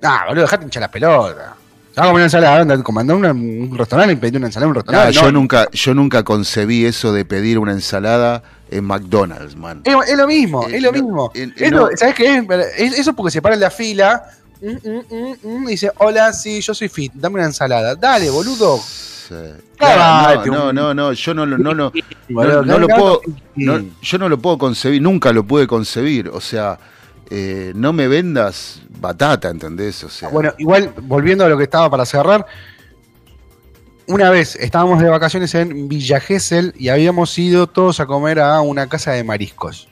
[0.02, 1.54] Ah, boludo, dejate hinchar la pelota.
[1.96, 2.74] Vamos a una ensalada, anda,
[3.14, 5.12] una- un restaurante y pedí una ensalada en un restaurante.
[5.14, 9.80] yo No, nunca, yo nunca concebí eso de pedir una ensalada en McDonald's, man.
[9.84, 11.30] Es, es lo mismo, Eh, es lo no, mismo.
[11.34, 11.88] eh, Es no.
[11.88, 12.44] lo- ¿Sabes qué es?
[12.76, 14.24] Es- Eso porque se para en la fila
[14.60, 17.94] mm, mm, mm, mm, dice, hola, sí, yo soy fit, dame una ensalada.
[17.94, 18.80] Dale, boludo.
[19.76, 21.92] Clavate no, no, no, no, yo no, no,
[22.28, 23.20] Boludo, no, no lo puedo,
[23.56, 26.28] no- yo no lo puedo concebir, nunca lo pude concebir.
[26.28, 26.78] O sea,
[27.30, 30.04] eh, no me vendas batata, ¿entendés?
[30.04, 32.44] O sea, Bueno, igual, volviendo a lo que estaba para cerrar,
[34.06, 38.60] una vez estábamos de vacaciones en Villa Gesell y habíamos ido todos a comer a
[38.60, 39.88] una casa de mariscos.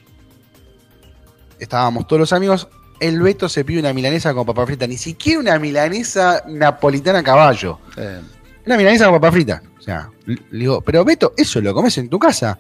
[1.59, 2.69] Estábamos todos los amigos
[3.03, 7.23] el Beto se pide una milanesa con papa frita, ni siquiera una milanesa napolitana a
[7.23, 7.79] caballo.
[7.97, 8.21] Eh,
[8.67, 9.63] Una milanesa con papa frita.
[9.79, 12.59] O sea, le digo, pero Beto, eso lo comes en tu casa.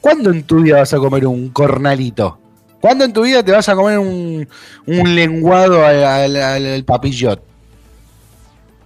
[0.00, 2.38] ¿Cuándo en tu vida vas a comer un cornalito?
[2.80, 4.46] ¿Cuándo en tu vida te vas a comer un,
[4.86, 7.40] un lenguado al, al- al- al papillot?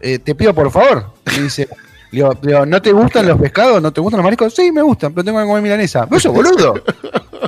[0.01, 1.11] Eh, te pido por favor.
[1.27, 1.69] Me dice,
[2.13, 3.83] le digo, ¿no te gustan los pescados?
[3.83, 4.55] ¿No te gustan los mariscos?
[4.55, 6.05] Sí, me gustan, pero tengo que comer milanesa.
[6.05, 6.75] ¿Vos sos boludo?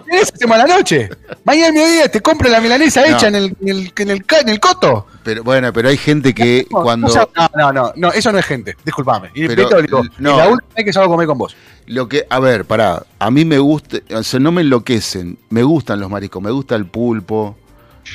[0.06, 1.08] Milanesa se mala noche.
[1.44, 4.40] Mañana al mediodía te compro la milanesa hecha en el, en, el, en, el, ca-
[4.40, 5.06] en el coto.
[5.22, 8.46] pero bueno, pero hay gente que No, cuando no, no, no, no, eso no es
[8.46, 9.30] gente, disculpame.
[9.34, 10.36] Y Pero, digo, no.
[10.36, 11.56] la última vez que salgo a comer con vos.
[11.86, 15.62] lo que, a ver, pará, a mí me gusta, o sea, no me enloquecen, me
[15.62, 17.56] gustan los mariscos, me gusta el pulpo,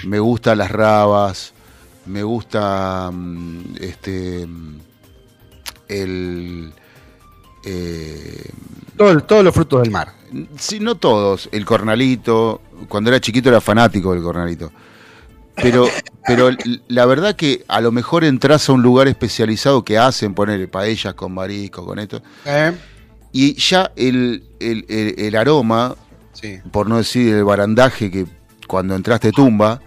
[0.05, 1.53] me gustan las rabas,
[2.05, 4.77] me gusta mm, este mm,
[5.87, 6.73] el
[7.65, 8.49] eh,
[8.97, 10.13] Todo- todos los frutos del mar.
[10.57, 11.49] Sí, no todos.
[11.51, 12.61] El cornalito.
[12.87, 14.71] Cuando era chiquito era fanático del cornalito.
[15.55, 15.87] Pero,
[16.27, 16.49] pero
[16.87, 21.13] la verdad que a lo mejor entras a un lugar especializado que hacen poner paellas
[21.13, 22.21] con marisco, con esto.
[22.45, 22.71] ¿Eh?
[23.33, 25.95] Y ya el, el- el- el aroma,
[26.33, 26.59] Sí.
[26.71, 28.25] por no decir el barandaje que
[28.67, 29.81] cuando entraste tumba.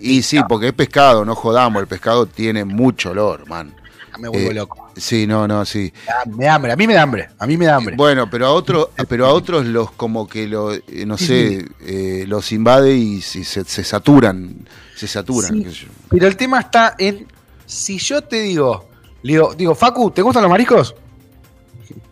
[0.00, 1.80] Y sí, porque es pescado, no jodamos.
[1.82, 3.74] El pescado tiene mucho olor, man.
[4.18, 4.90] Me vuelvo Eh, loco.
[4.96, 5.92] Sí, no, no, sí.
[6.36, 7.28] Me da- hambre, a mí me da hambre.
[7.38, 7.96] A mí me da hambre.
[7.96, 12.24] Bueno, pero a otros, pero a otros los como que lo, eh, no sé, eh,
[12.26, 14.54] los invade y se, se saturan,
[14.96, 15.64] se saturan.
[15.72, 15.86] Sí.
[16.08, 17.26] Pero el tema está en
[17.66, 18.88] si yo te digo,
[19.22, 20.94] le digo, digo, Facu, ¿te gustan los mariscos?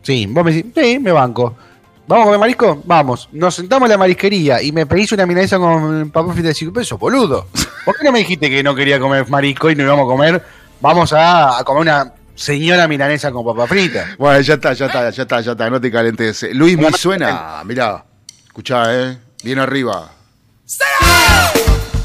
[0.02, 1.54] Sí, vos me decís, sí, me banco.
[2.08, 2.82] ¿Vamos a comer marisco?
[2.84, 3.28] Vamos.
[3.32, 6.72] Nos sentamos en la marisquería y me pedís una milanesa con papá frita de 5
[6.72, 7.46] pesos, boludo.
[7.84, 10.42] ¿Por qué no me dijiste que no quería comer marisco y no íbamos a comer?
[10.82, 14.16] Vamos a, a comer una señora milanesa con papa frita.
[14.18, 16.44] Bueno, ya está, ya está, ya está, ya está, no te calentes.
[16.54, 18.04] Luis me suena, mirá,
[18.48, 20.10] escuchá, eh, bien arriba.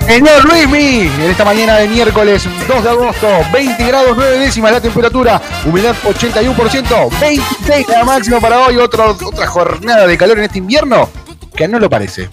[0.06, 4.80] Señor Luismi, en esta mañana de miércoles 2 de agosto, 20 grados 9 décimas la
[4.80, 10.60] temperatura, humedad 81%, 26 la máxima para hoy, otra, otra jornada de calor en este
[10.60, 11.10] invierno,
[11.56, 12.30] que no lo parece.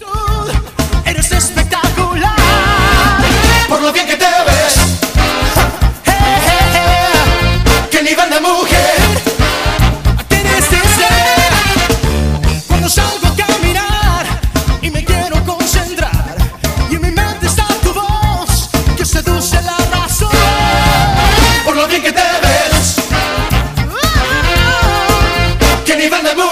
[1.05, 2.35] Eres espectacular
[3.67, 4.34] por lo bien que te
[7.95, 7.97] eh.
[7.97, 8.97] Qué nivel de mujer
[10.27, 12.63] tienes de ser.
[12.67, 14.25] Cuando salgo a caminar
[14.81, 16.35] y me quiero concentrar
[16.89, 20.29] y en mi mente está tu voz que seduce la razón.
[21.63, 22.95] Por lo bien que te ves.
[25.85, 26.44] Qué nivel de mujer.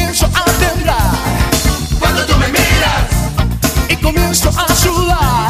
[0.00, 1.12] comienzo a temblar.
[1.98, 3.04] Cuando tú me miras
[3.90, 5.49] y comienzo a sudar.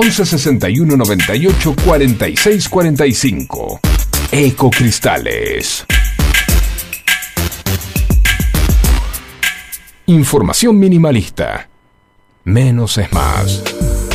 [0.00, 3.80] 11 61 98 46 45.
[4.30, 5.84] Ecocristales.
[10.06, 11.68] Información minimalista.
[12.44, 14.07] Menos es más.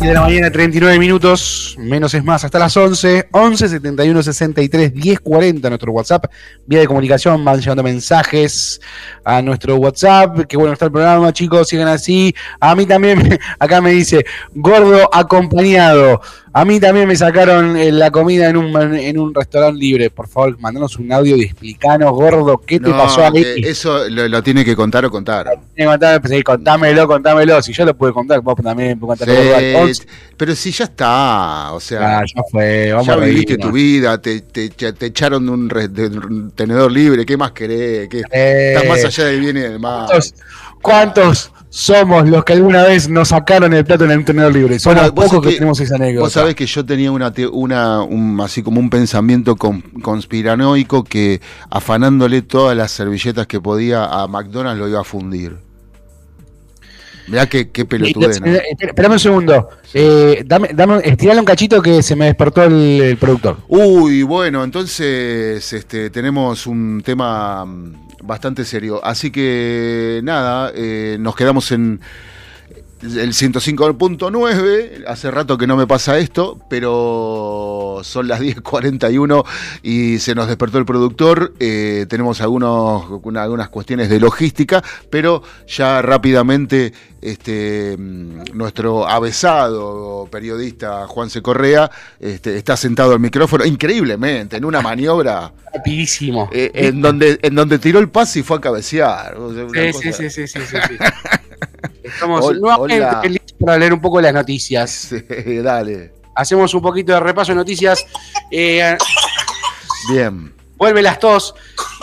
[0.00, 4.94] Y de la mañana, 39 minutos, menos es más, hasta las 11, 11 71 63
[4.94, 6.26] 10 40, nuestro WhatsApp,
[6.66, 8.80] vía de comunicación, van llevando mensajes
[9.24, 12.32] a nuestro WhatsApp, que bueno está el programa, chicos, sigan así.
[12.60, 14.24] A mí también, acá me dice,
[14.54, 16.20] gordo acompañado.
[16.60, 20.10] A mí también me sacaron eh, la comida en un, en un restaurante libre.
[20.10, 23.42] Por favor, mandanos un audio y explicanos, gordo, qué te No, pasó ahí.
[23.44, 25.44] eh, eso lo, lo tiene que contar o contar.
[25.46, 27.62] Tiene que contar, pues, sí, contámelo, contámelo.
[27.62, 29.36] Si yo lo pude contar, vos también puedes contar.
[29.36, 30.06] Sí, gordo, al 11.
[30.36, 33.66] pero si ya está, o sea, Ah, ya fue, vamos ya a viviste reírnos.
[33.68, 37.52] tu vida, te, te, te- echaron de un, re- de un tenedor libre, ¿qué más
[37.52, 38.08] querés?
[38.08, 40.06] ¿Qué- Eh, Estás más allá del bien y del mal.
[40.06, 40.34] ¿Cuántos,
[40.82, 44.78] cuántos somos los que alguna vez nos sacaron el plato en el tenedor libre?
[44.78, 46.24] Somos Bueno, vos pocos que, que- tenemos esa anécdota.
[46.24, 51.40] Vos sabés que yo tenía una, una un- así como un pensamiento con- conspiranoico que
[51.70, 55.56] afanándole todas las servilletas que podía a McDonald's lo iba a fundir.
[57.28, 58.46] Mirá qué, qué pelotudez, ¿no?
[58.46, 59.68] Eh, espera- Espérame un segundo.
[59.92, 62.72] Eh, dame, dame, estirale un cachito que se me despertó el,
[63.02, 63.58] el productor.
[63.68, 69.04] Uy, bueno, entonces este, tenemos un tema mm, bastante serio.
[69.04, 72.00] Así que nada, eh, nos quedamos en
[73.02, 75.04] el 105.9.
[75.06, 79.44] Hace rato que no me pasa esto, pero son las 10.41
[79.82, 81.54] y se nos despertó el productor.
[81.60, 91.06] Eh, tenemos algunos, una- algunas cuestiones de logística, pero ya rápidamente este, nuestro avesado periodista
[91.08, 91.42] Juan C.
[91.42, 91.90] Correa
[92.20, 96.48] este, está sentado al micrófono increíblemente en una maniobra Rapidísimo.
[96.52, 99.36] eh, en, donde, en donde tiró el pase y fue a cabecear.
[99.92, 100.96] Sí, sí, sí, sí, sí, sí.
[102.12, 105.10] Estamos nuevamente listos para leer un poco las noticias.
[105.44, 106.12] Sí, dale.
[106.34, 108.04] Hacemos un poquito de repaso de noticias.
[108.50, 108.96] Eh,
[110.10, 110.52] Bien.
[110.76, 111.54] Vuelve las tos,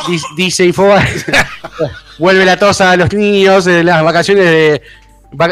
[0.07, 1.07] di- dice Infobae.
[2.19, 4.81] Vuelve la tos a los niños, de las vacaciones de.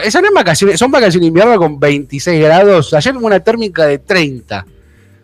[0.03, 2.93] Esas no son vacaciones, son vacaciones de invierno con 26 grados.
[2.93, 4.65] Ayer hubo una térmica de 30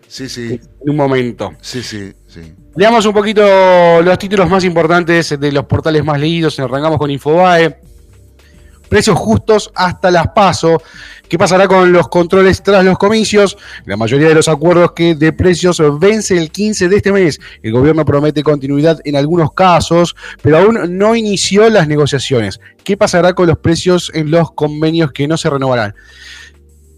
[0.07, 0.59] Sí, sí.
[0.81, 1.53] en un momento.
[1.61, 2.53] Sí, sí, sí.
[2.75, 6.57] Leamos un poquito los títulos más importantes de los portales más leídos.
[6.59, 7.77] Arrancamos con Infobae.
[8.89, 10.81] Precios justos hasta las paso.
[11.29, 13.55] ¿Qué pasará con los controles tras los comicios?
[13.85, 17.39] La mayoría de los acuerdos que de precios vence el 15 de este mes.
[17.61, 22.59] El gobierno promete continuidad en algunos casos, pero aún no inició las negociaciones.
[22.83, 25.93] ¿Qué pasará con los precios en los convenios que no se renovarán?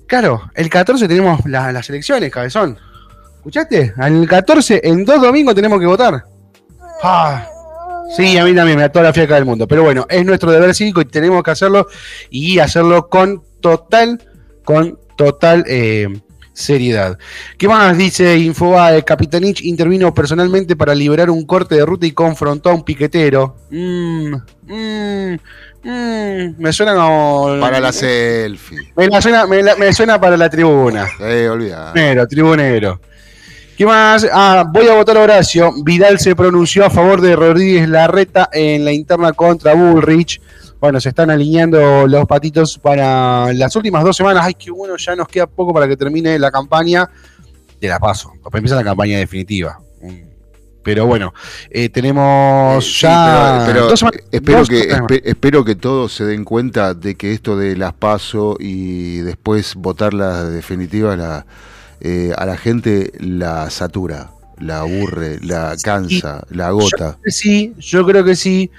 [0.08, 2.78] Claro, el 14 tenemos la- las elecciones, cabezón.
[3.38, 3.94] ¿Escuchaste?
[3.98, 6.24] Al 14, en dos domingos tenemos que votar.
[7.04, 7.46] Ah,
[8.16, 9.68] sí, a mí también me da toda la fiaca del mundo.
[9.68, 11.88] Pero bueno, es nuestro deber cívico y tenemos que hacerlo
[12.30, 14.22] y hacerlo con total,
[14.64, 16.08] con total eh,
[16.54, 17.18] seriedad.
[17.58, 19.04] ¿Qué más dice Infobae?
[19.04, 23.56] Capitanich intervino personalmente para liberar un corte de ruta y confrontó a un piquetero.
[23.70, 24.34] Mm,
[24.68, 25.34] mm,
[25.84, 27.58] mm, me suena como...
[27.62, 28.78] Para la selfie.
[28.95, 31.08] Me, la suena, me, la- me suena para la tribuna.
[31.22, 31.93] Eh, olvidá.
[31.93, 33.02] Tribunero, tribunero.
[33.82, 34.28] ¿Qué más?
[34.32, 35.72] Ah, voy a votar a Horacio.
[35.84, 40.40] Vidal se pronunció a favor de Rodríguez Larreta en la interna contra Bullrich.
[40.80, 44.44] Bueno, se están alineando los patitos para las últimas dos semanas.
[44.46, 47.10] Ay, qué bueno, ya nos queda poco para que termine la campaña.
[47.80, 48.32] Te la paso.
[48.44, 49.80] Para empezar la campaña definitiva.
[50.00, 50.14] Mm.
[50.84, 51.34] Pero bueno,
[51.72, 53.64] eh, tenemos Eh, sí, ya.
[53.66, 57.16] pero, pero dos semanas- espero, dos que, espe- espero que todos se den cuenta de
[57.16, 61.48] que esto de las paso y después votar la definitiva la,
[62.02, 66.97] eh, a la gente la satura, la aburre, la cansa, la Yo agota.
[66.97, 68.72] creo que sí, yo creo que sí.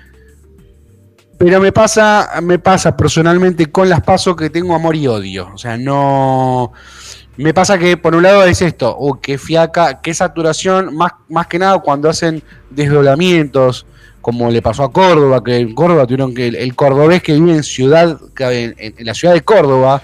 [1.39, 5.51] Pero me pasa, me pasa personalmente con las pasos que tengo amor y odio.
[5.55, 6.73] O sea, no.
[7.37, 11.47] Me pasa que por un lado es esto, o que fiaca, qué saturación, más, más
[11.47, 13.87] que nada cuando hacen desdoblamientos,
[14.21, 17.53] como le pasó a Córdoba, que en Córdoba tuvieron que el, el cordobés que vive
[17.55, 20.03] en ciudad, que en, en la ciudad de Córdoba,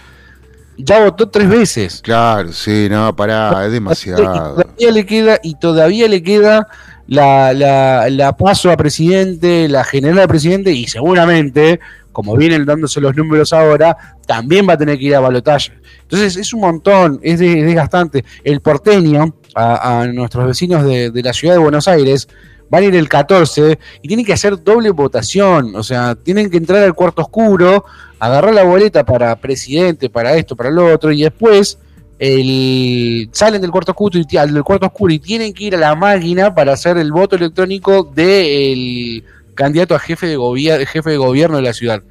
[0.78, 2.00] ya votó tres veces.
[2.02, 4.22] Claro, sí, no, pará, es Y demasiado.
[4.54, 6.68] todavía le queda, y todavía le queda
[7.06, 11.80] la, la, la paso a presidente, la general a presidente, y seguramente,
[12.12, 15.72] como vienen dándose los números ahora, también va a tener que ir a balotaje.
[16.02, 18.24] Entonces es un montón, es de- desgastante.
[18.44, 22.28] El porteño, a, a nuestros vecinos de, de la ciudad de Buenos Aires,
[22.70, 25.74] van a ir el 14 y tienen que hacer doble votación.
[25.76, 27.84] O sea, tienen que entrar al cuarto oscuro,
[28.18, 31.78] agarrar la boleta para presidente, para esto, para lo otro, y después
[32.18, 35.94] el, salen del cuarto oscuro y, del cuarto oscuro y tienen que ir a la
[35.94, 41.62] máquina para hacer el voto electrónico del candidato a jefe de, jefe de gobierno de
[41.62, 42.02] la ciudad.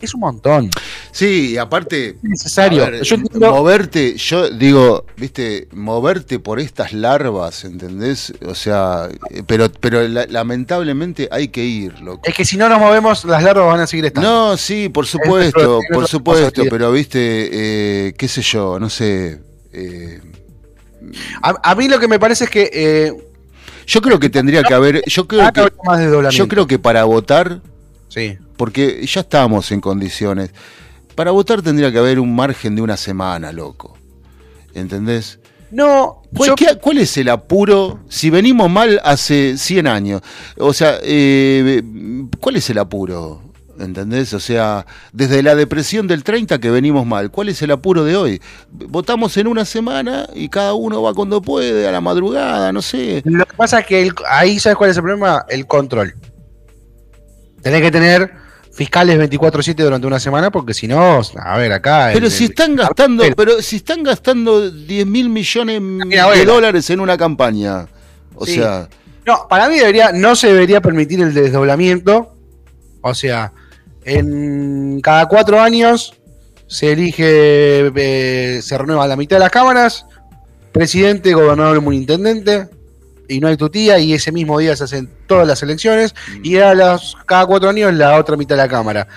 [0.00, 0.70] Es un montón.
[1.10, 2.84] Sí, y aparte, Es necesario.
[2.84, 8.32] A ver, Yo entiendo- moverte, yo digo, viste, moverte por estas larvas, ¿entendés?
[8.46, 12.20] O sea, eh, pero, pero la- lamentablemente hay que ir, loco.
[12.24, 14.28] es que si no nos movemos, las larvas van a seguir estando.
[14.50, 17.48] No, sí, por nuestro- supuesto, es por supuesto, pero viste,
[18.08, 19.40] eh, qué sé yo, no sé.
[19.72, 20.20] eh,
[21.42, 23.12] A, a mí lo que me parece es que eh,
[23.86, 25.68] yo creo que tendría que haber, yo creo que,
[26.32, 27.60] yo creo que para votar,
[28.08, 28.38] Sí.
[28.56, 30.50] porque ya estamos en condiciones,
[31.14, 33.96] para votar tendría que haber un margen de una semana, loco.
[34.74, 35.38] ¿Entendés?
[35.70, 40.22] No, ¿Cuál, yo- qué- cuál es el apuro si venimos mal hace 100 años?
[40.58, 41.82] O sea, eh,
[42.40, 43.42] ¿cuál es el apuro?
[43.78, 44.32] ¿Entendés?
[44.32, 48.16] O sea, desde la depresión del 30 que venimos mal, ¿cuál es el apuro de
[48.16, 48.40] hoy?
[48.70, 53.20] Votamos en una semana y cada uno va cuando puede, a la madrugada, no sé.
[53.26, 55.44] Lo que pasa es que el- ahí, ¿sabes cuál es el problema?
[55.48, 56.14] El control.
[57.66, 58.30] Tenés que tener
[58.72, 62.10] fiscales 24-7 durante una semana porque si no, a ver, acá...
[62.12, 66.20] Pero el- si el- están gastando, Pero- pero si están gastando 10 mil millones de
[66.20, 66.44] abuela.
[66.44, 67.88] dólares en una campaña,
[68.36, 68.54] o Sí.
[68.54, 68.88] sea,
[69.26, 72.36] No, para mí debería, no se debería permitir el desdoblamiento.
[73.00, 73.52] O sea,
[74.04, 76.14] en cada cuatro años
[76.68, 80.06] se elige, eh, se renueva la mitad de las cámaras,
[80.70, 82.68] presidente, gobernador y intendente,
[83.28, 86.74] y no hay tutía, y ese mismo día se hacen todas las elecciones, y a
[86.74, 89.08] las, cada cuatro años la otra mitad de la cámara,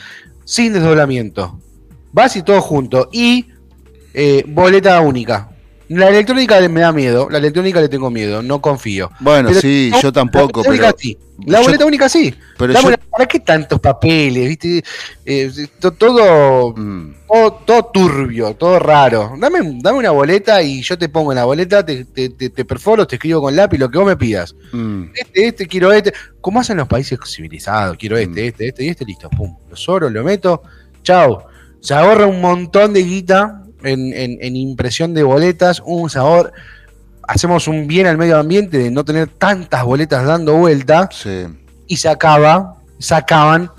[0.46, 1.60] sin desdoblamiento.
[2.12, 3.48] Vas y todo junto, y
[4.14, 5.50] eh, boleta única.
[5.90, 9.10] La electrónica le- me da miedo, la electrónica le tengo miedo, no confío.
[9.20, 11.18] bueno, Pero sí, no, yo tampoco, La boleta única pero sí.
[11.48, 12.36] La yo- boleta única sí.
[12.58, 14.48] pero La yo- boleta- ¿Para qué tantos papeles?
[14.50, 14.84] ¿Viste?
[15.26, 17.14] Eh, to- todo, Mm.
[17.28, 19.34] todo, todo turbio, todo raro.
[19.38, 22.66] Dame, dame una boleta y yo te pongo en la boleta, te, te, te- te
[22.66, 24.56] perforo, te escribo con lápiz lo que vos me pidas.
[24.72, 25.06] Mm.
[25.16, 26.14] Este, este, quiero este.
[26.40, 28.46] Como hacen los países civilizados, quiero este, Mm.
[28.48, 29.30] este, este y este, listo.
[29.32, 30.62] Pum, lo sobro, lo meto.
[31.04, 31.46] Chao.
[31.82, 35.82] Se ahorra un montón de guita en, en- en impresión de boletas.
[35.86, 36.52] Un sabor.
[37.28, 41.10] Hacemos un bien al medio ambiente de no tener tantas boletas dando vuelta.
[41.12, 41.46] Sí.
[41.88, 43.72] Y se acaba, se acaban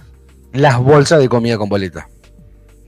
[0.53, 2.09] las bolsas de comida con boleta.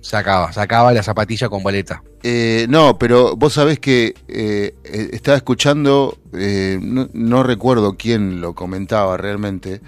[0.01, 2.03] Se acaba, se acaba la zapatilla con boleta.
[2.25, 8.41] Eh, no, pero vos sabés que eh, eh, estaba escuchando, eh, no, no recuerdo quién
[8.41, 9.81] lo comentaba realmente,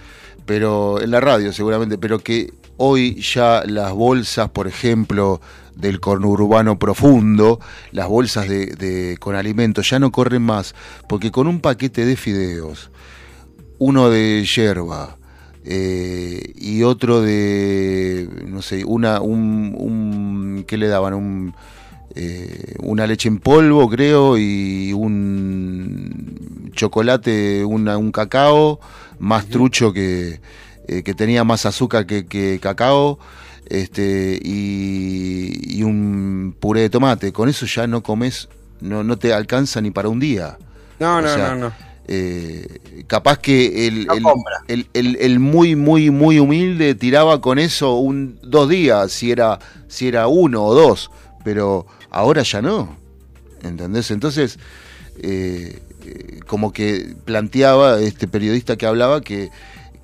[0.47, 5.41] pero en la radio seguramente, pero que hoy ya las bolsas, por ejemplo,
[5.75, 7.61] del conurbano profundo,
[7.93, 10.75] las bolsas de, de- con alimentos ya no corren más,
[11.09, 12.91] porque con un paquete de fideos,
[13.79, 15.17] uno de yerba
[15.65, 21.15] eh, y otro de, no sé, una, un, un ¿qué le daban?
[21.15, 21.55] Un,
[22.15, 28.79] eh, una leche en polvo, creo, y un chocolate, una- un cacao,
[29.19, 30.41] más trucho que,
[30.89, 33.19] eh, que tenía más azúcar que, que cacao,
[33.67, 37.33] este, y, y un puré de tomate.
[37.33, 38.49] Con eso ya no comes,
[38.81, 40.59] no, no te alcanza ni para un día.
[40.99, 41.73] No, O no, sea, no, no.
[42.07, 44.15] Eh, capaz que el, No
[44.69, 49.59] el- el- muy, muy, muy humilde tiraba con eso un, dos días, si era,
[49.89, 51.11] si era uno o dos,
[51.45, 52.97] pero ahora ya no.
[53.63, 54.11] ¿Entendés?
[54.11, 54.59] Entonces,
[55.19, 55.81] eh,
[56.47, 59.51] como que planteaba este periodista que hablaba que,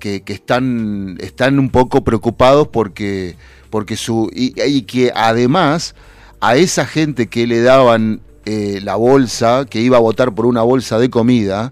[0.01, 3.37] que, que están, están un poco preocupados porque,
[3.69, 4.29] porque su.
[4.35, 5.95] Y, y que además
[6.41, 10.63] a esa gente que le daban eh, la bolsa, que iba a votar por una
[10.63, 11.71] bolsa de comida,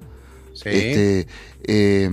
[0.54, 0.70] Sí.
[0.70, 1.28] este,
[1.64, 2.10] eh,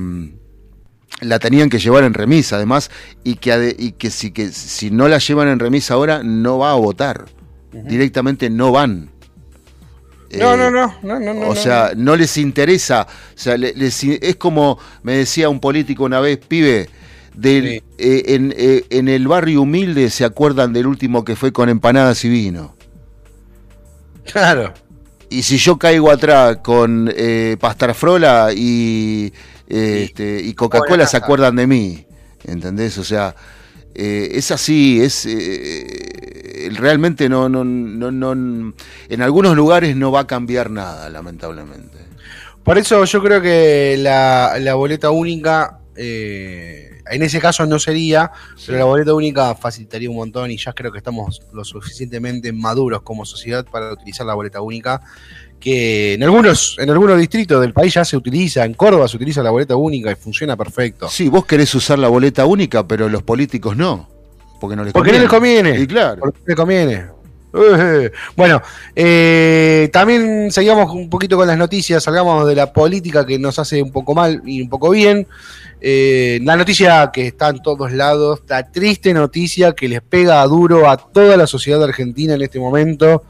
[1.21, 2.91] la tenían que llevar en remisa además
[3.25, 6.71] y que, y que, si, que si no la llevan en remisa ahora no va
[6.71, 7.25] a votar
[7.73, 9.11] directamente no van
[10.39, 13.07] no, Eh, no, no, no, no, no, o sea, no les interesa.
[13.35, 16.89] O sea, les- es como me decía un político una vez, pibe,
[17.35, 17.83] Del, Sí.
[17.99, 22.25] eh, en, eh, en el barrio humilde se acuerdan del último que fue con empanadas
[22.25, 22.75] y vino.
[24.25, 24.73] Claro.
[25.29, 29.33] Y si yo caigo atrás con eh, pastarfrola y,
[29.69, 32.07] eh, este, y Coca-Cola, se acuerdan de mí.
[32.45, 32.97] ¿Entendés?
[32.99, 33.35] O sea,
[33.99, 38.75] eh, es así, es eh, realmente no, no, no, no,
[39.09, 41.97] en algunos lugares no va a cambiar nada, lamentablemente.
[42.63, 48.33] Por eso yo creo que la, la boleta única, eh, en ese caso no sería,
[48.67, 53.01] pero la boleta única facilitaría un montón y ya creo que estamos lo suficientemente maduros
[53.01, 55.01] como sociedad para utilizar la boleta única,
[55.61, 59.43] que en algunos, en algunos distritos del país ya se utiliza, en Córdoba se utiliza
[59.43, 61.09] la boleta única y funciona perfecto.
[61.09, 64.09] Sí, vos querés usar la boleta única, pero los políticos no.
[64.61, 65.79] Porque no les Porque no les conviene.
[65.79, 66.21] Y claro.
[66.21, 67.17] Porque le conviene.
[67.57, 68.63] Eh, Bueno,
[68.95, 73.83] eh, también seguimos un poquito con las noticias, salgamos de la política que nos hace
[73.83, 75.27] un poco mal y un poco bien.
[75.81, 80.89] Eh, la noticia que está en todos lados, la triste noticia que les pega duro
[80.91, 83.25] a toda la sociedad argentina en este momento.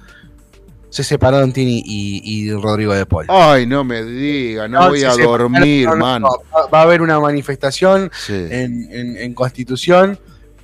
[0.90, 3.26] Se separaron Tini y, y Rodrigo de Paul.
[3.28, 6.28] Ay, no me diga, no, voy se a dormir, no, no, mano.
[6.72, 8.32] Va, a haber una manifestación Sí.
[8.34, 10.18] en, en- en Constitución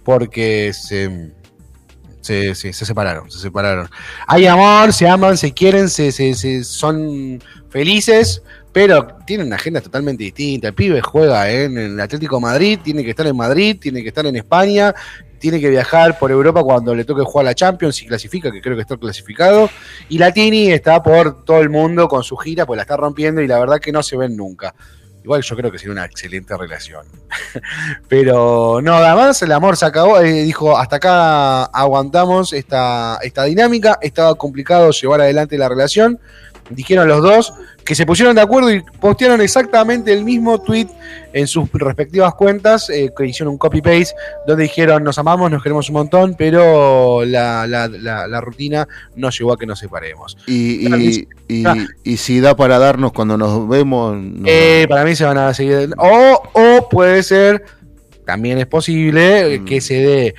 [0.04, 1.32] porque se,
[2.20, 3.88] se, se- se separaron, se separaron.
[4.26, 8.42] Hay amor, se aman, se quieren, se, se- se- son felices,
[8.72, 10.68] pero tienen una agenda totalmente distinta.
[10.68, 14.08] El pibe juega en el Atlético de Madrid, tiene que estar en Madrid, tiene que
[14.08, 14.94] estar en España,
[15.42, 18.76] tiene que viajar por Europa cuando le toque jugar la Champions y clasifica, que creo
[18.76, 19.68] que está clasificado.
[20.08, 23.48] Y Latini está por todo el mundo con su gira, pues la está rompiendo y
[23.48, 24.72] la verdad que no se ven nunca.
[25.24, 27.04] Igual yo creo que sería una excelente relación.
[28.08, 30.20] Pero no, además el amor se acabó.
[30.20, 33.98] eh, dijo, hasta acá aguantamos esta, esta dinámica.
[34.00, 36.20] Estaba complicado llevar adelante la relación.
[36.70, 37.52] Dijeron los dos
[37.84, 40.86] que se pusieron de acuerdo y postearon exactamente el mismo tweet
[41.32, 44.14] en sus respectivas cuentas, eh, que hicieron un copy-paste,
[44.46, 49.36] donde dijeron nos amamos, nos queremos un montón, pero la, la- la- la rutina nos
[49.38, 50.36] llevó a que nos separemos.
[50.46, 51.74] Y, Claro, y, y, Ah.
[52.04, 54.16] y si da para darnos cuando nos vemos.
[54.16, 55.90] nos Eh, para mí se van a seguir.
[55.98, 57.64] O, o puede ser,
[58.24, 59.64] también es posible, eh, Mm.
[59.64, 60.34] que se dé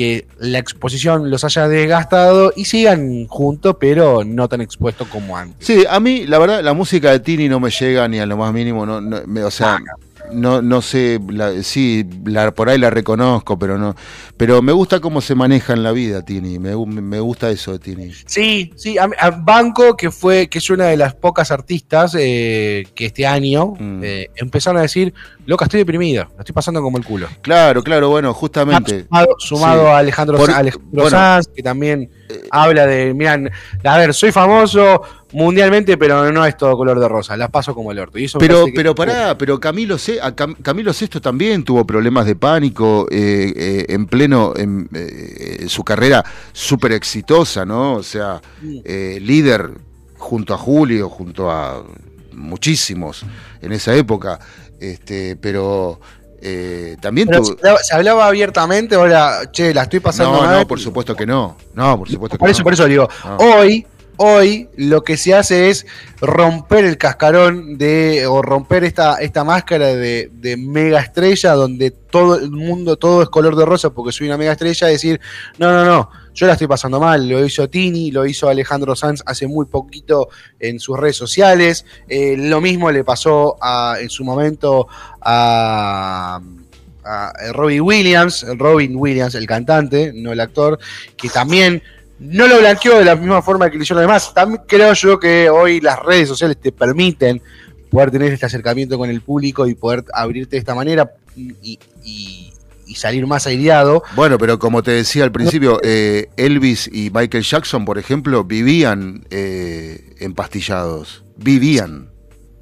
[0.00, 5.66] que la exposición los haya desgastado y sigan juntos, pero no tan expuestos como antes.
[5.66, 8.38] Sí, a mí, la verdad, la música de Tini no me llega ni a lo
[8.38, 8.86] más mínimo.
[8.86, 9.78] No, no, me- o sea,
[10.32, 13.94] no, no sé, la- sí, la, por ahí la reconozco, pero no.
[14.36, 16.58] Pero me gusta cómo se maneja en la vida, Tini.
[16.58, 18.12] Me, me gusta eso de Tini.
[18.26, 22.84] Sí, sí, a, a Banco, que fue, que es una de las pocas artistas eh,
[22.94, 24.00] que este año Mm.
[24.02, 25.12] eh, empezaron a decir,
[25.46, 27.26] loca, estoy deprimido, la estoy pasando como el culo.
[27.42, 29.04] Claro, claro, bueno, justamente.
[29.04, 29.88] Sumado, sumado Sí.
[29.88, 31.10] a Alejandro, Por- Alejandro bueno.
[31.10, 32.10] Sanz, que también
[32.50, 33.50] habla de, miran,
[33.84, 35.02] a ver, soy famoso
[35.32, 38.18] mundialmente, pero no es todo color de rosa, las paso como el orto.
[38.18, 41.86] Y eso Pero, parece que- pero pará, pero Camilo, a Cam- Camilo Sesto también tuvo
[41.86, 47.94] problemas de pánico eh, eh, en pleno, en eh, su carrera súper exitosa, ¿no?
[47.94, 48.40] O sea,
[48.84, 49.70] eh, líder
[50.18, 51.82] junto a Julio, junto a
[52.32, 53.24] muchísimos
[53.62, 54.38] en esa época,
[54.80, 56.00] este, pero
[56.42, 57.56] eh, también Pero tuvo...
[57.82, 60.58] se, hablaba, abiertamente, ahora, che, la estoy pasando No, mal.
[60.60, 61.56] no, por supuesto que no.
[61.74, 62.64] No, por supuesto que Por eso, no.
[62.64, 63.36] por eso digo, No.
[63.36, 63.86] hoy,
[64.22, 65.86] hoy lo que se hace es
[66.20, 72.36] romper el cascarón de, o romper esta, esta máscara de, de mega estrella donde todo
[72.36, 75.18] el mundo, todo es color de rosa porque soy una mega estrella, decir,
[75.56, 79.22] no, no, no, yo la estoy pasando mal, lo hizo Tini, lo hizo Alejandro Sanz
[79.24, 84.22] hace muy poquito en sus redes sociales, eh, lo mismo le pasó a- en su
[84.22, 84.86] momento
[85.22, 86.40] a
[87.02, 90.78] a Robin Williams, Robin Williams, el cantante, no el actor,
[91.16, 91.82] que también
[92.20, 94.32] no lo blanqueó de la misma forma que lo hicieron los demás.
[94.34, 97.42] También creo yo que hoy las redes sociales te permiten
[97.90, 102.52] poder tener este acercamiento con el público y poder abrirte de esta manera y, y-
[102.86, 104.02] y salir más aireado.
[104.16, 109.24] Bueno, pero como te decía al principio, eh, Elvis y Michael Jackson, por ejemplo, vivían
[109.30, 111.24] eh, empastillados.
[111.36, 112.10] Vivían.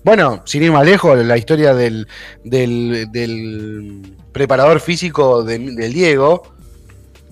[0.04, 2.06] Bueno, sin ir más lejos, la historia del,
[2.44, 6.42] del, del preparador físico de- del Diego,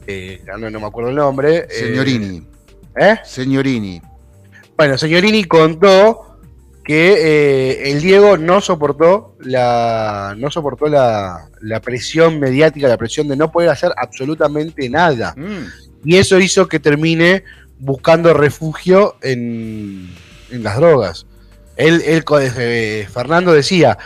[0.07, 1.59] eh, no, no me acuerdo el nombre.
[1.59, 2.47] eh, Señorini.
[2.99, 3.17] ¿Eh?
[3.25, 4.01] Señorini.
[4.77, 6.39] Bueno, Señorini contó
[6.85, 13.27] que eh, el Diego no soportó la no soportó la, la presión mediática, la presión
[13.27, 15.35] de no poder hacer absolutamente nada.
[15.37, 15.67] Mm.
[16.05, 17.43] Y eso hizo que termine
[17.79, 20.09] buscando refugio en,
[20.51, 21.27] en las drogas.
[21.77, 22.25] Él, él
[22.59, 23.99] eh, Fernando decía,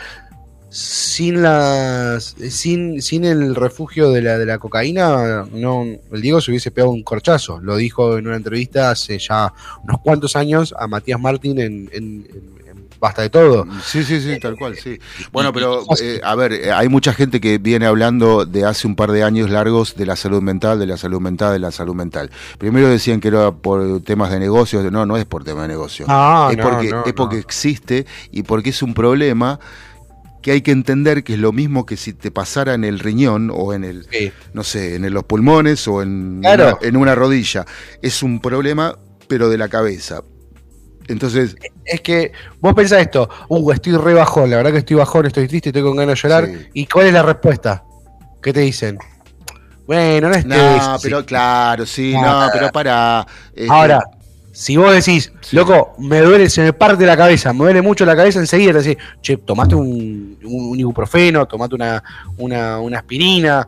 [0.71, 6.51] sin las sin, sin el refugio de la, de la cocaína, no, el Diego se
[6.51, 7.59] hubiese pegado un corchazo.
[7.59, 9.53] Lo dijo en una entrevista hace ya
[9.83, 12.61] unos cuantos años a Matías Martín en, en-
[13.01, 13.65] basta de todo.
[13.83, 14.99] Sí, sí, sí, tal cual, sí.
[15.31, 18.95] Bueno, pero eh, a ver, eh, hay mucha gente que viene hablando de hace un
[18.95, 21.95] par de años largos de la salud mental, de la salud mental, de la salud
[21.95, 22.29] mental.
[22.59, 26.07] Primero decían que era por temas de negocios, no, no es por temas de negocios.
[26.07, 27.41] No, es no, porque, no, es porque no.
[27.41, 29.59] existe y porque es un problema
[30.41, 33.51] que hay que entender que es lo mismo que si te pasara en el riñón
[33.53, 34.31] o en el, Sí.
[34.53, 36.77] no sé, en los pulmones o en, Claro.
[36.79, 37.65] una, en una rodilla.
[38.01, 40.21] Es un problema, pero de la cabeza.
[41.07, 45.25] Entonces, Es que vos pensás esto, uh, estoy re bajón, la verdad que estoy bajón,
[45.25, 46.45] estoy triste, estoy con ganas de llorar.
[46.47, 46.67] Sí.
[46.73, 47.83] ¿Y cuál es la respuesta?
[48.41, 48.97] ¿Qué te dicen?
[49.87, 50.47] Bueno, no estés.
[50.57, 51.03] no, sí.
[51.03, 53.25] pero claro, sí, No, no, pero para.
[53.53, 54.01] este, Ahora,
[54.61, 58.15] si vos decís, loco, me duele, se me parte la cabeza, me duele mucho la
[58.15, 62.03] cabeza, enseguida te decís, che, tomate un, un, un ibuprofeno, tomate una,
[62.37, 63.67] una, una aspirina.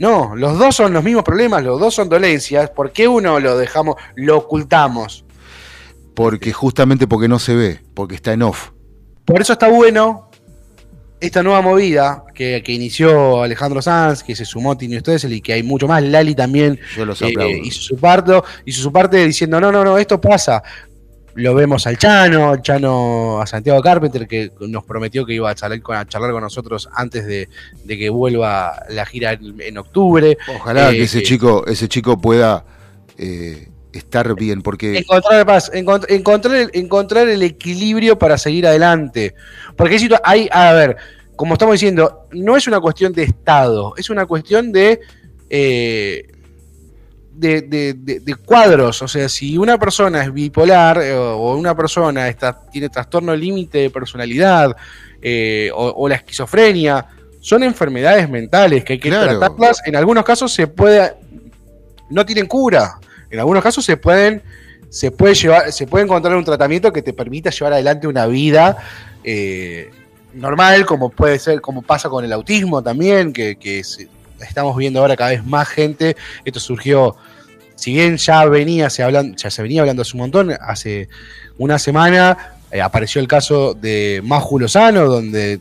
[0.00, 2.68] No, los dos son los mismos problemas, los dos son dolencias.
[2.70, 5.24] ¿Por qué uno lo dejamos, lo ocultamos?
[6.16, 8.70] Porque justamente porque no se ve, porque está en off.
[9.24, 10.25] Por eso está bueno
[11.20, 15.54] esta nueva movida que, que inició Alejandro Sanz, que se sumó Tino Stoessel y que
[15.54, 16.02] hay mucho más.
[16.02, 18.32] Lali también Yo los eh, hizo su parte,
[18.64, 20.62] hizo su parte diciendo, no, no, no, esto pasa.
[21.34, 25.54] Lo vemos al Chano, al Chano a Santiago Carpenter, que nos prometió que iba a
[25.54, 27.50] charlar con, a charlar con nosotros antes de,
[27.84, 30.38] de que vuelva la gira en, en octubre.
[30.58, 32.64] Ojalá Eh, que ese eh, chico, ese chico pueda
[33.18, 33.68] eh,
[33.98, 39.34] estar bien, porque Encontrar paz, encont- encontrar, el, encontrar el equilibrio para seguir adelante.
[39.76, 40.96] Porque hay, a ver,
[41.36, 45.00] como estamos diciendo, no es una cuestión de Estado, es una cuestión de,
[45.50, 46.26] eh,
[47.32, 49.02] de, de- de- de cuadros.
[49.02, 53.78] O sea, si una persona es bipolar eh, o una persona está, tiene trastorno límite
[53.78, 54.74] de personalidad
[55.20, 57.06] eh, o, o la esquizofrenia,
[57.40, 59.38] son enfermedades mentales que hay que Claro.
[59.38, 59.80] tratarlas.
[59.86, 61.12] En algunos casos se puede,
[62.10, 62.94] no tienen cura.
[63.36, 64.42] En algunos casos se pueden,
[64.88, 68.78] se puede llevar, se puede encontrar un tratamiento que te permita llevar adelante una vida
[69.22, 69.90] eh,
[70.32, 73.80] normal, como puede ser, como pasa con el autismo también, que, que
[74.40, 76.16] estamos viendo ahora cada vez más gente.
[76.46, 77.14] Esto surgió,
[77.74, 81.10] si bien ya venía, se hablan, ya se venía hablando hace un montón, hace
[81.58, 85.60] una semana eh, apareció el caso de Maju Lozano, donde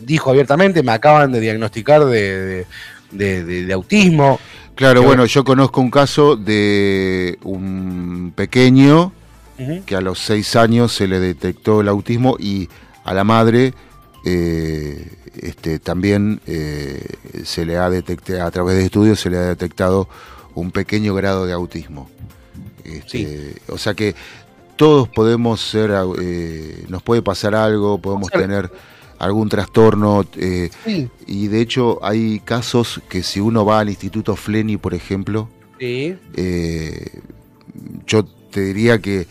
[0.00, 2.64] dijo abiertamente, me acaban de diagnosticar de-
[3.10, 4.38] de autismo.
[4.78, 9.12] Claro, bueno, yo conozco un caso de un pequeño
[9.86, 12.68] que a los seis años se le detectó el autismo y
[13.02, 13.74] a la madre
[14.24, 17.04] eh, este, también eh,
[17.44, 20.08] se le ha detectado, a través de estudios se le ha detectado
[20.54, 22.08] un pequeño grado de autismo.
[22.84, 24.14] Este, O sea que
[24.76, 28.70] todos podemos ser, eh, nos puede pasar algo, podemos tener
[29.18, 30.24] algún trastorno.
[30.36, 34.94] eh, Sí, y de hecho hay casos que si uno va al Instituto Fleni, por
[34.94, 35.48] ejemplo,
[35.78, 36.14] sí.
[36.34, 37.20] eh,
[38.06, 39.26] yo te diría que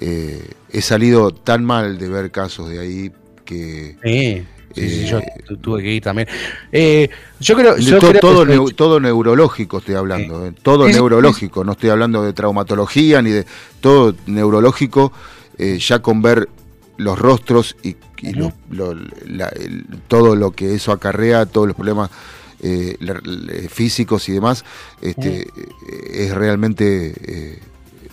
[0.00, 3.10] eh, he salido tan mal de ver casos de ahí
[3.44, 6.28] que Sí, sí, sí, yo tu- tuve que ir también.
[6.72, 7.08] Eh,
[7.40, 10.86] yo creo, de yo to- creo todo, que- neu- todo neurológico estoy hablando, eh, todo
[10.88, 13.46] neurológico, no estoy hablando de traumatología ni de
[13.80, 15.12] todo neurológico,
[15.78, 16.48] ya con ver
[16.98, 18.52] los rostros y, y Ujú.
[18.70, 22.10] lo- lo- la- el- todo lo que eso acarrea, todos los problemas
[22.62, 23.20] eh, la-
[23.68, 24.64] físicos y demás,
[25.02, 25.46] este, eh,
[26.14, 27.58] es realmente eh,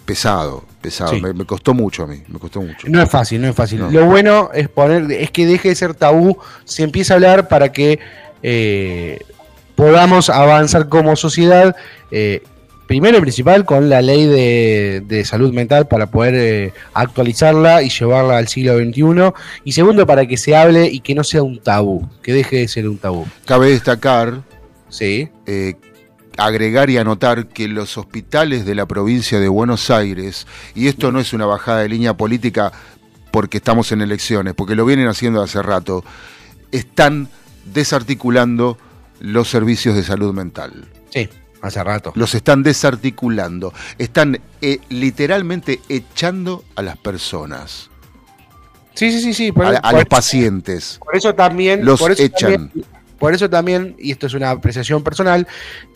[0.05, 1.11] pesado, pesado.
[1.11, 1.21] Sí.
[1.21, 2.87] Me, me costó mucho a mí, me costó mucho.
[2.89, 3.79] no es fácil, no es fácil.
[3.79, 3.89] No.
[3.89, 7.71] Lo bueno es poner, es que deje de ser tabú, se empieza a hablar para
[7.71, 7.99] que
[8.43, 9.19] eh,
[9.75, 11.75] podamos avanzar como sociedad.
[12.11, 12.43] eh,
[12.87, 17.89] primero y principal con la ley de, de salud mental para poder eh, actualizarla y
[17.89, 19.33] llevarla al siglo XXI.
[19.63, 22.67] Y segundo, para que se hable y que no sea un tabú, que deje de
[22.67, 23.25] ser un tabú.
[23.45, 24.41] Cabe destacar
[24.93, 25.73] Sí, eh,
[26.37, 31.19] agregar y anotar que los hospitales de la provincia de Buenos Aires, y esto no
[31.19, 32.71] es una bajada de línea política
[33.31, 36.05] porque estamos en elecciones, porque lo vienen haciendo hace rato,
[36.71, 37.27] están
[37.73, 38.77] desarticulando
[39.19, 40.85] los servicios de salud mental.
[41.09, 41.27] sí,
[41.63, 42.11] hace rato.
[42.15, 43.73] Los están desarticulando.
[43.97, 47.89] Están eh, literalmente echando a las personas,
[48.95, 49.51] Sí, sí, sí, sí.
[49.51, 50.99] por- a, a por los eso- pacientes.
[51.03, 51.83] Por eso también.
[51.83, 52.51] Los por eso echan.
[52.69, 52.85] también-
[53.17, 55.47] por eso también, y esto es una apreciación personal,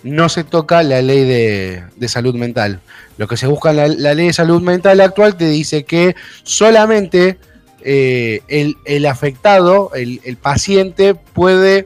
[0.02, 2.80] no se toca la ley de, de salud mental.
[3.18, 6.16] Lo que se busca en la, la ley de salud mental actual te dice que
[6.44, 7.38] solamente
[7.84, 11.86] eh, el, el afectado, el, el paciente, puede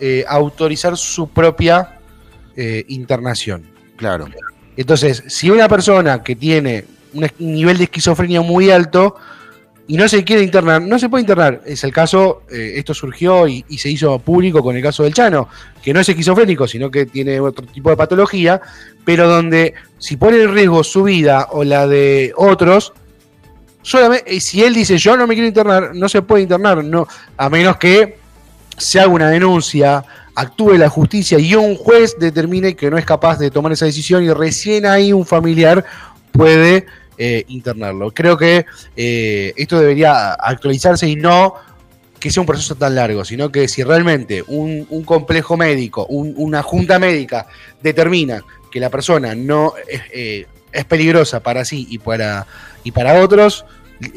[0.00, 2.00] eh, autorizar su propia
[2.56, 3.64] eh, internación.
[3.96, 4.26] Claro.
[4.76, 9.14] Entonces, si una persona que tiene un nivel de esquizofrenia muy alto
[9.86, 11.60] y no se quiere internar, no se puede internar.
[11.66, 15.14] Es el caso, eh, esto surgió y, y se hizo público con el caso del
[15.14, 15.48] Chano,
[15.82, 18.60] que no es esquizofrénico, sino que tiene otro tipo de patología,
[19.04, 22.94] pero donde si pone en riesgo su vida o la de otros,
[23.82, 27.50] solamente, si él dice yo no me quiero internar, no se puede internar, no, a
[27.50, 28.16] menos que
[28.76, 33.38] se haga una denuncia, actúe la justicia y un juez determine que no es capaz
[33.38, 35.84] de tomar esa decisión y recién ahí un familiar
[36.32, 38.10] puede eh, internarlo.
[38.12, 38.66] Creo que
[38.96, 41.54] eh, esto debería actualizarse y no
[42.18, 46.62] que sea un proceso tan largo, sino que si realmente un, complejo médico, un- una
[46.62, 47.46] junta médica
[47.82, 52.46] determina que la persona no es, eh, es peligrosa para sí y para,
[52.82, 53.64] y para otros,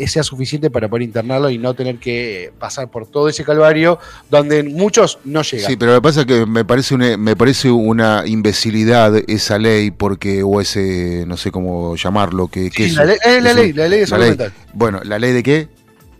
[0.07, 3.99] sea suficiente para poder internarlo y no tener que pasar por todo ese calvario
[4.29, 5.67] donde muchos no llegan.
[5.69, 9.57] Sí, pero lo que pasa es que me parece una, me parece una imbecilidad esa
[9.59, 13.43] ley, porque, o ese, no sé cómo llamarlo, que, que Sí, es- la ley- es
[13.43, 14.53] la ley, la ley de salud mental.
[14.73, 15.67] Bueno, ¿la ley de qué?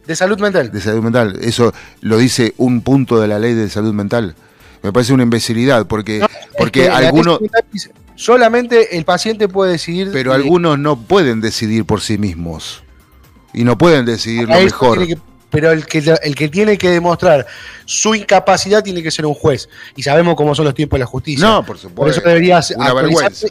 [0.06, 0.72] De salud mental.
[0.72, 1.38] De salud mental.
[1.42, 4.36] Eso lo dice un punto de la ley de salud mental.
[4.84, 6.28] Me parece una imbecilidad, porque, No,
[6.58, 7.40] porque es que algunos,
[8.16, 10.10] solamente el paciente puede decidir.
[10.14, 12.84] pero eh, algunos no pueden decidir por sí mismos.
[13.54, 15.08] Y no pueden decidir lo mejor.
[15.08, 15.18] que-
[15.50, 17.48] pero el que, el que tiene que demostrar
[17.86, 19.70] su incapacidad tiene que ser un juez.
[19.96, 21.48] Y sabemos cómo son los tiempos de la justicia.
[21.48, 21.96] No, por supuesto.
[21.96, 23.48] Por eso debería Una vergüenza.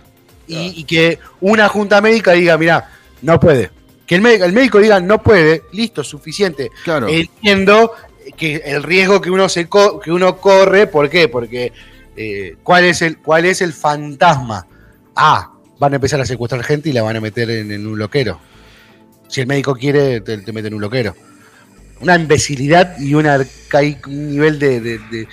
[0.47, 2.91] y, y que una junta médica diga, mira,
[3.23, 3.71] no puede.
[4.07, 6.71] Que el médico, el médico diga, no puede, listo, suficiente.
[6.85, 7.09] Claro.
[7.09, 7.93] Entiendo
[8.37, 11.29] que el riesgo que uno se co- que uno corre, ¿por qué?
[11.29, 11.73] Porque
[12.15, 14.67] eh, ¿cuál es el cuál es el fantasma?
[15.17, 17.99] Ah, van a empezar a secuestrar gente y la van a meter en, en un
[17.99, 18.39] loquero.
[19.29, 21.15] Si el médico quiere, te, te mete en un loquero.
[22.01, 25.29] Una imbecilidad y un arcaico nivel de, de, de-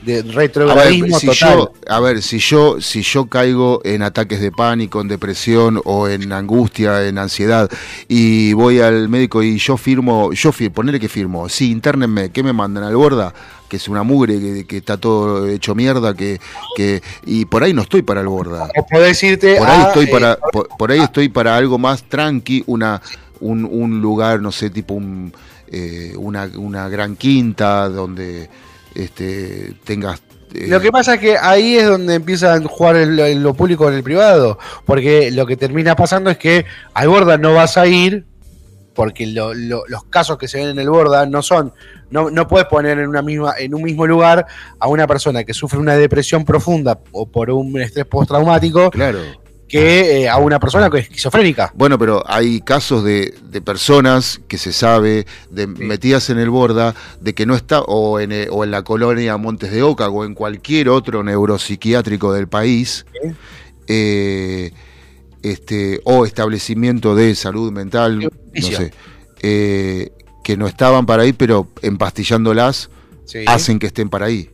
[0.00, 0.22] de
[0.66, 1.68] A ver, retrogradismo si total.
[1.68, 6.06] yo, a ver, si yo, si yo caigo en ataques de pánico, en depresión o
[6.08, 7.68] en angustia, en ansiedad,
[8.06, 12.44] y voy al médico y yo firmo, yo firmo, ponele que firmo, sí, internenme, ¿qué
[12.44, 13.34] me mandan al borda?
[13.68, 16.40] Que es una mugre, que, que está todo hecho mierda, que,
[16.76, 18.70] que, y por ahí no estoy para el borda.
[18.76, 21.78] o podés irte Por ahí a, estoy eh, para, por, por ahí estoy para algo
[21.78, 23.02] más tranqui, una,
[23.40, 25.32] un, un lugar, no sé, tipo un,
[25.68, 28.48] eh, una, una gran quinta donde
[28.94, 30.20] este, tengas.
[30.54, 33.84] eh, Lo que pasa es que ahí es donde empiezan a jugar el- lo público
[33.84, 36.64] con el privado, porque lo que termina pasando es que
[36.94, 38.24] al Borda no vas a ir,
[38.94, 41.72] porque lo- lo- los casos que se ven en el Borda no son,
[42.10, 44.46] no, no puedes poner en, una misma, en un mismo lugar
[44.80, 49.20] a una persona que sufre una depresión profunda o por un estrés postraumático Claro.
[49.68, 51.72] Que eh, a una persona que es esquizofrénica.
[51.74, 56.94] Bueno, pero hay casos de, de personas que se sabe, de metidas en el borda,
[57.20, 60.24] de que no está, o en, eh, o en la colonia Montes de Oca, o
[60.24, 63.04] en cualquier otro neuropsiquiátrico del país,
[63.86, 64.72] eh,
[65.42, 68.30] este, o establecimiento de salud mental, no
[68.66, 68.92] sé,
[69.42, 70.10] eh,
[70.42, 72.90] que no estaban para ahí, pero empastillándolas
[73.24, 73.44] Sí.
[73.46, 74.50] hacen que estén para ahí.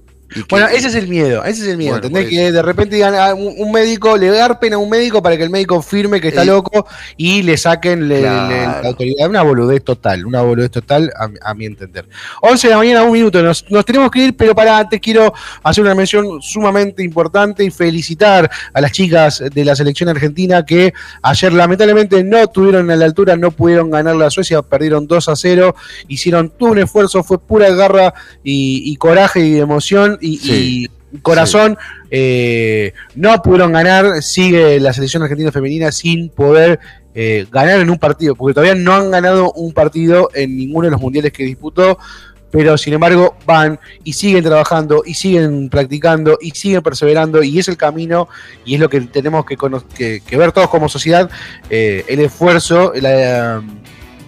[0.51, 2.31] Bueno, ese es el miedo, ese es el miedo, Bueno, ¿entendés?
[2.31, 5.45] Que de repente digan a un, un médico, le garpen a un médico para que
[5.45, 8.49] el médico firme que está Eh, loco y le saquen le- Claro.
[8.49, 9.29] le- la autoridad.
[9.29, 12.09] Una boludez total, una boludez total a, mi- a mi entender.
[12.43, 15.33] 11 de la mañana, un minuto, nos, nos tenemos que ir, pero para antes quiero
[15.63, 20.93] hacer una mención sumamente importante y felicitar a las chicas de la selección argentina que
[21.23, 25.37] ayer lamentablemente no tuvieron a la altura, no pudieron ganar la Suecia, perdieron 2 a
[25.37, 25.75] 0,
[26.09, 30.89] hicieron todo un esfuerzo, fue pura garra y, y coraje y emoción y, Sí.
[31.13, 31.77] y corazón.
[32.11, 36.79] eh, no pudieron ganar, sigue la selección argentina femenina sin poder
[37.15, 40.91] eh, ganar en un partido, porque todavía no han ganado un partido en ninguno de
[40.93, 41.99] los mundiales que disputó.
[42.51, 47.67] Pero sin embargo van y siguen trabajando y siguen practicando y siguen perseverando y es
[47.67, 48.29] el camino
[48.65, 51.29] y es lo que tenemos que- que ver todos como sociedad,
[51.69, 53.61] eh, el esfuerzo, la,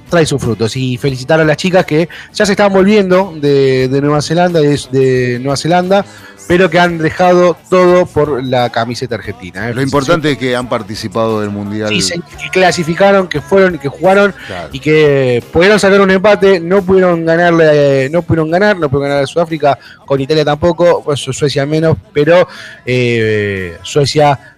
[0.08, 0.76] trae sus frutos.
[0.76, 4.80] Y felicitar a las chicas que ya se están volviendo de, de Nueva Zelanda, de,
[4.90, 6.04] de Nueva Zelanda,
[6.48, 9.68] pero que han dejado todo por la camiseta argentina.
[9.68, 9.74] ¿eh?
[9.74, 11.88] Lo importante es que han participado del Mundial.
[12.00, 14.68] Sí, que clasificaron, que fueron y que jugaron Claro.
[14.72, 19.24] y que pudieron sacar un empate, no pudieron ganarle, no pudieron ganar, no pudieron ganar
[19.24, 22.46] a Sudáfrica, con Italia tampoco, pues Suecia menos, pero
[22.84, 24.55] eh, Suecia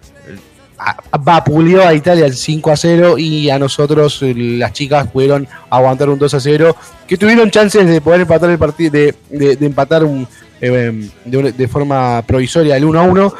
[1.19, 6.09] vapuleó a Italia el 5 a 0 y a nosotros eh, las chicas pudieron aguantar
[6.09, 6.75] un 2 a 0,
[7.07, 10.27] que tuvieron chances de poder empatar el partido, de, de- de empatar un,
[10.61, 13.33] eh, de, una- de forma provisoria el 1 a 1.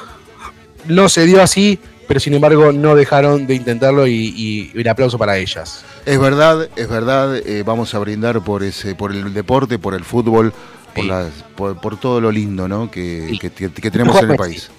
[0.88, 1.78] No se dio así,
[2.08, 4.34] pero sin embargo no dejaron de intentarlo y,
[4.74, 5.84] y un aplauso para ellas.
[6.06, 10.04] Es verdad, es verdad, eh, vamos a brindar por ese, por el deporte, por el
[10.04, 10.52] fútbol,
[10.96, 11.10] por, Sí.
[11.10, 12.90] las- por, por todo lo lindo ¿no?
[12.90, 13.38] que, Sí.
[13.40, 14.72] que- que- que tenemos en el país.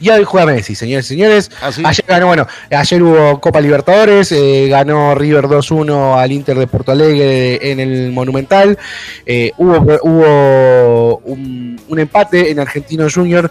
[0.00, 1.50] Y hoy juega Messi, señores y señores.
[1.60, 1.82] Ah, ¿sí?
[1.84, 6.92] Ayer ganó, bueno, ayer hubo Copa Libertadores, eh, ganó River 2-1 al Inter de Porto
[6.92, 8.78] Alegre en el Monumental.
[9.26, 13.50] Eh, hubo hubo un, un empate en Argentino Junior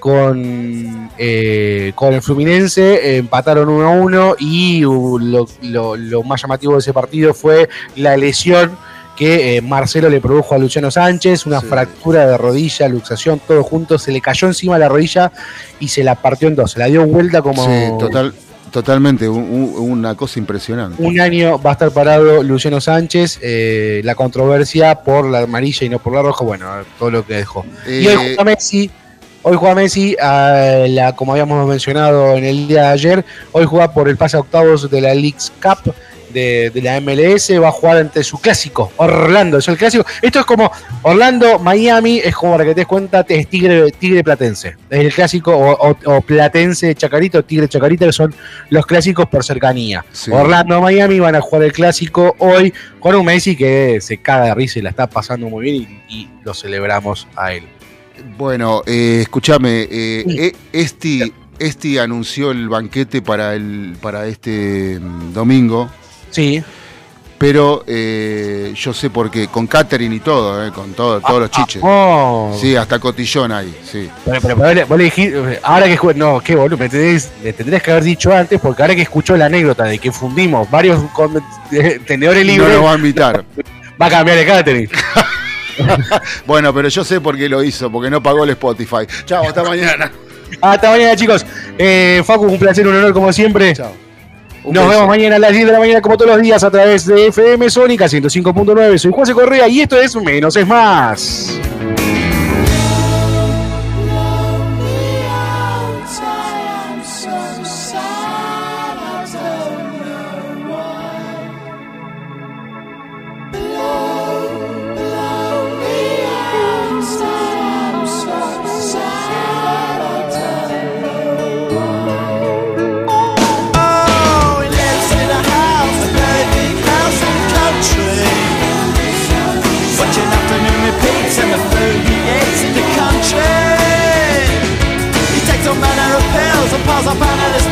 [0.00, 6.42] con eh, con el Fluminense, empataron 1 a 1 y uh, lo, lo- lo más
[6.42, 8.76] llamativo de ese partido fue la lesión
[9.16, 11.66] que eh, Marcelo le produjo a Luciano Sánchez, una Sí.
[11.66, 15.30] fractura de rodilla, luxación, todo junto, se le cayó encima la rodilla
[15.80, 18.34] y se la partió en dos, se la dio vuelta como Sí, total,
[18.72, 21.00] totalmente, un- un- una cosa impresionante.
[21.00, 25.88] un año va a estar parado Luciano Sánchez, eh, la controversia por la amarilla y
[25.88, 26.66] no por la roja, bueno,
[26.98, 27.64] todo lo que dejó.
[27.86, 28.90] Y hoy Eh, juega Messi,
[29.42, 33.92] hoy juega Messi, a la, como habíamos mencionado en el día de ayer, hoy juega
[33.92, 35.94] por el pase a octavos de la Leagues Cup
[36.34, 40.04] de, de la MLS, va a jugar ante su clásico, Orlando, es el clásico.
[40.20, 40.70] Esto es como
[41.02, 44.76] Orlando, Miami, es como para que te des cuenta, es Tigre, Tigre Platense.
[44.90, 48.34] Es el clásico, o, o- o Platense Chacarito, Tigre Chacarita, que son
[48.70, 50.04] los clásicos por cercanía.
[50.12, 50.30] Sí.
[50.30, 54.54] Orlando, Miami van a jugar el clásico hoy con un Messi que se caga de
[54.54, 57.62] risa y la está pasando muy bien y, y lo celebramos a él.
[58.36, 60.38] Bueno, eh, escúchame, eh, Sí.
[60.38, 65.88] eh, Esti, Esti anunció el banquete para, el, para este mm, domingo,
[66.34, 66.62] Sí.
[67.38, 71.50] pero eh, yo sé por qué, con catering y todo, eh, con todo, todos los
[71.50, 71.82] chiches.
[71.84, 72.56] Oh.
[72.58, 74.08] Sí, hasta cotillón ahí, sí.
[74.24, 77.82] Pero, pero, pero vos le- dijiste, ahora que no, qué boludo, me tendrías, me tendrías
[77.82, 81.00] que haber dicho antes, porque ahora que escuchó la anécdota de que fundimos varios
[82.06, 83.44] tenedores No libres, lo va a invitar.
[84.00, 84.88] va a cambiar el catering.
[86.46, 89.06] Bueno, pero yo sé por qué lo hizo, porque no pagó el Spotify.
[89.24, 90.10] Chao, hasta mañana.
[90.60, 91.44] Hasta mañana, chicos.
[91.76, 93.72] Eh, Facu, un placer, un honor como siempre.
[93.74, 93.92] Chao.
[94.64, 94.94] Un Nos beso.
[94.94, 97.26] vemos mañana a las 10 de la mañana, como todos los días, a través de
[97.26, 98.98] FM Sónica 105.9.
[98.98, 101.60] Soy José Correa y esto es Menos es Más.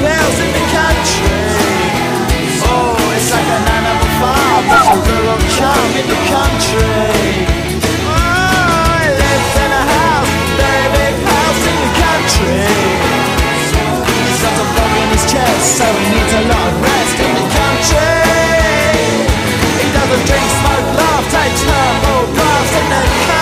[0.07, 1.47] Up in the country.
[2.67, 7.47] Oh, it's like an animal farm, that's a rural charm in the country.
[8.07, 12.67] Oh, he lives in a house, very big house in the country.
[14.11, 17.33] He's got a bug in his chest, so he needs a lot of rest in
[17.39, 18.27] the country.
[19.79, 23.41] He doesn't drink, smoke, laugh, takes herbal baths in the country.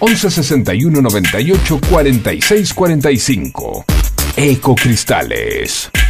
[0.00, 3.84] 11 61 98 46 45.
[4.36, 6.07] Ecocristales.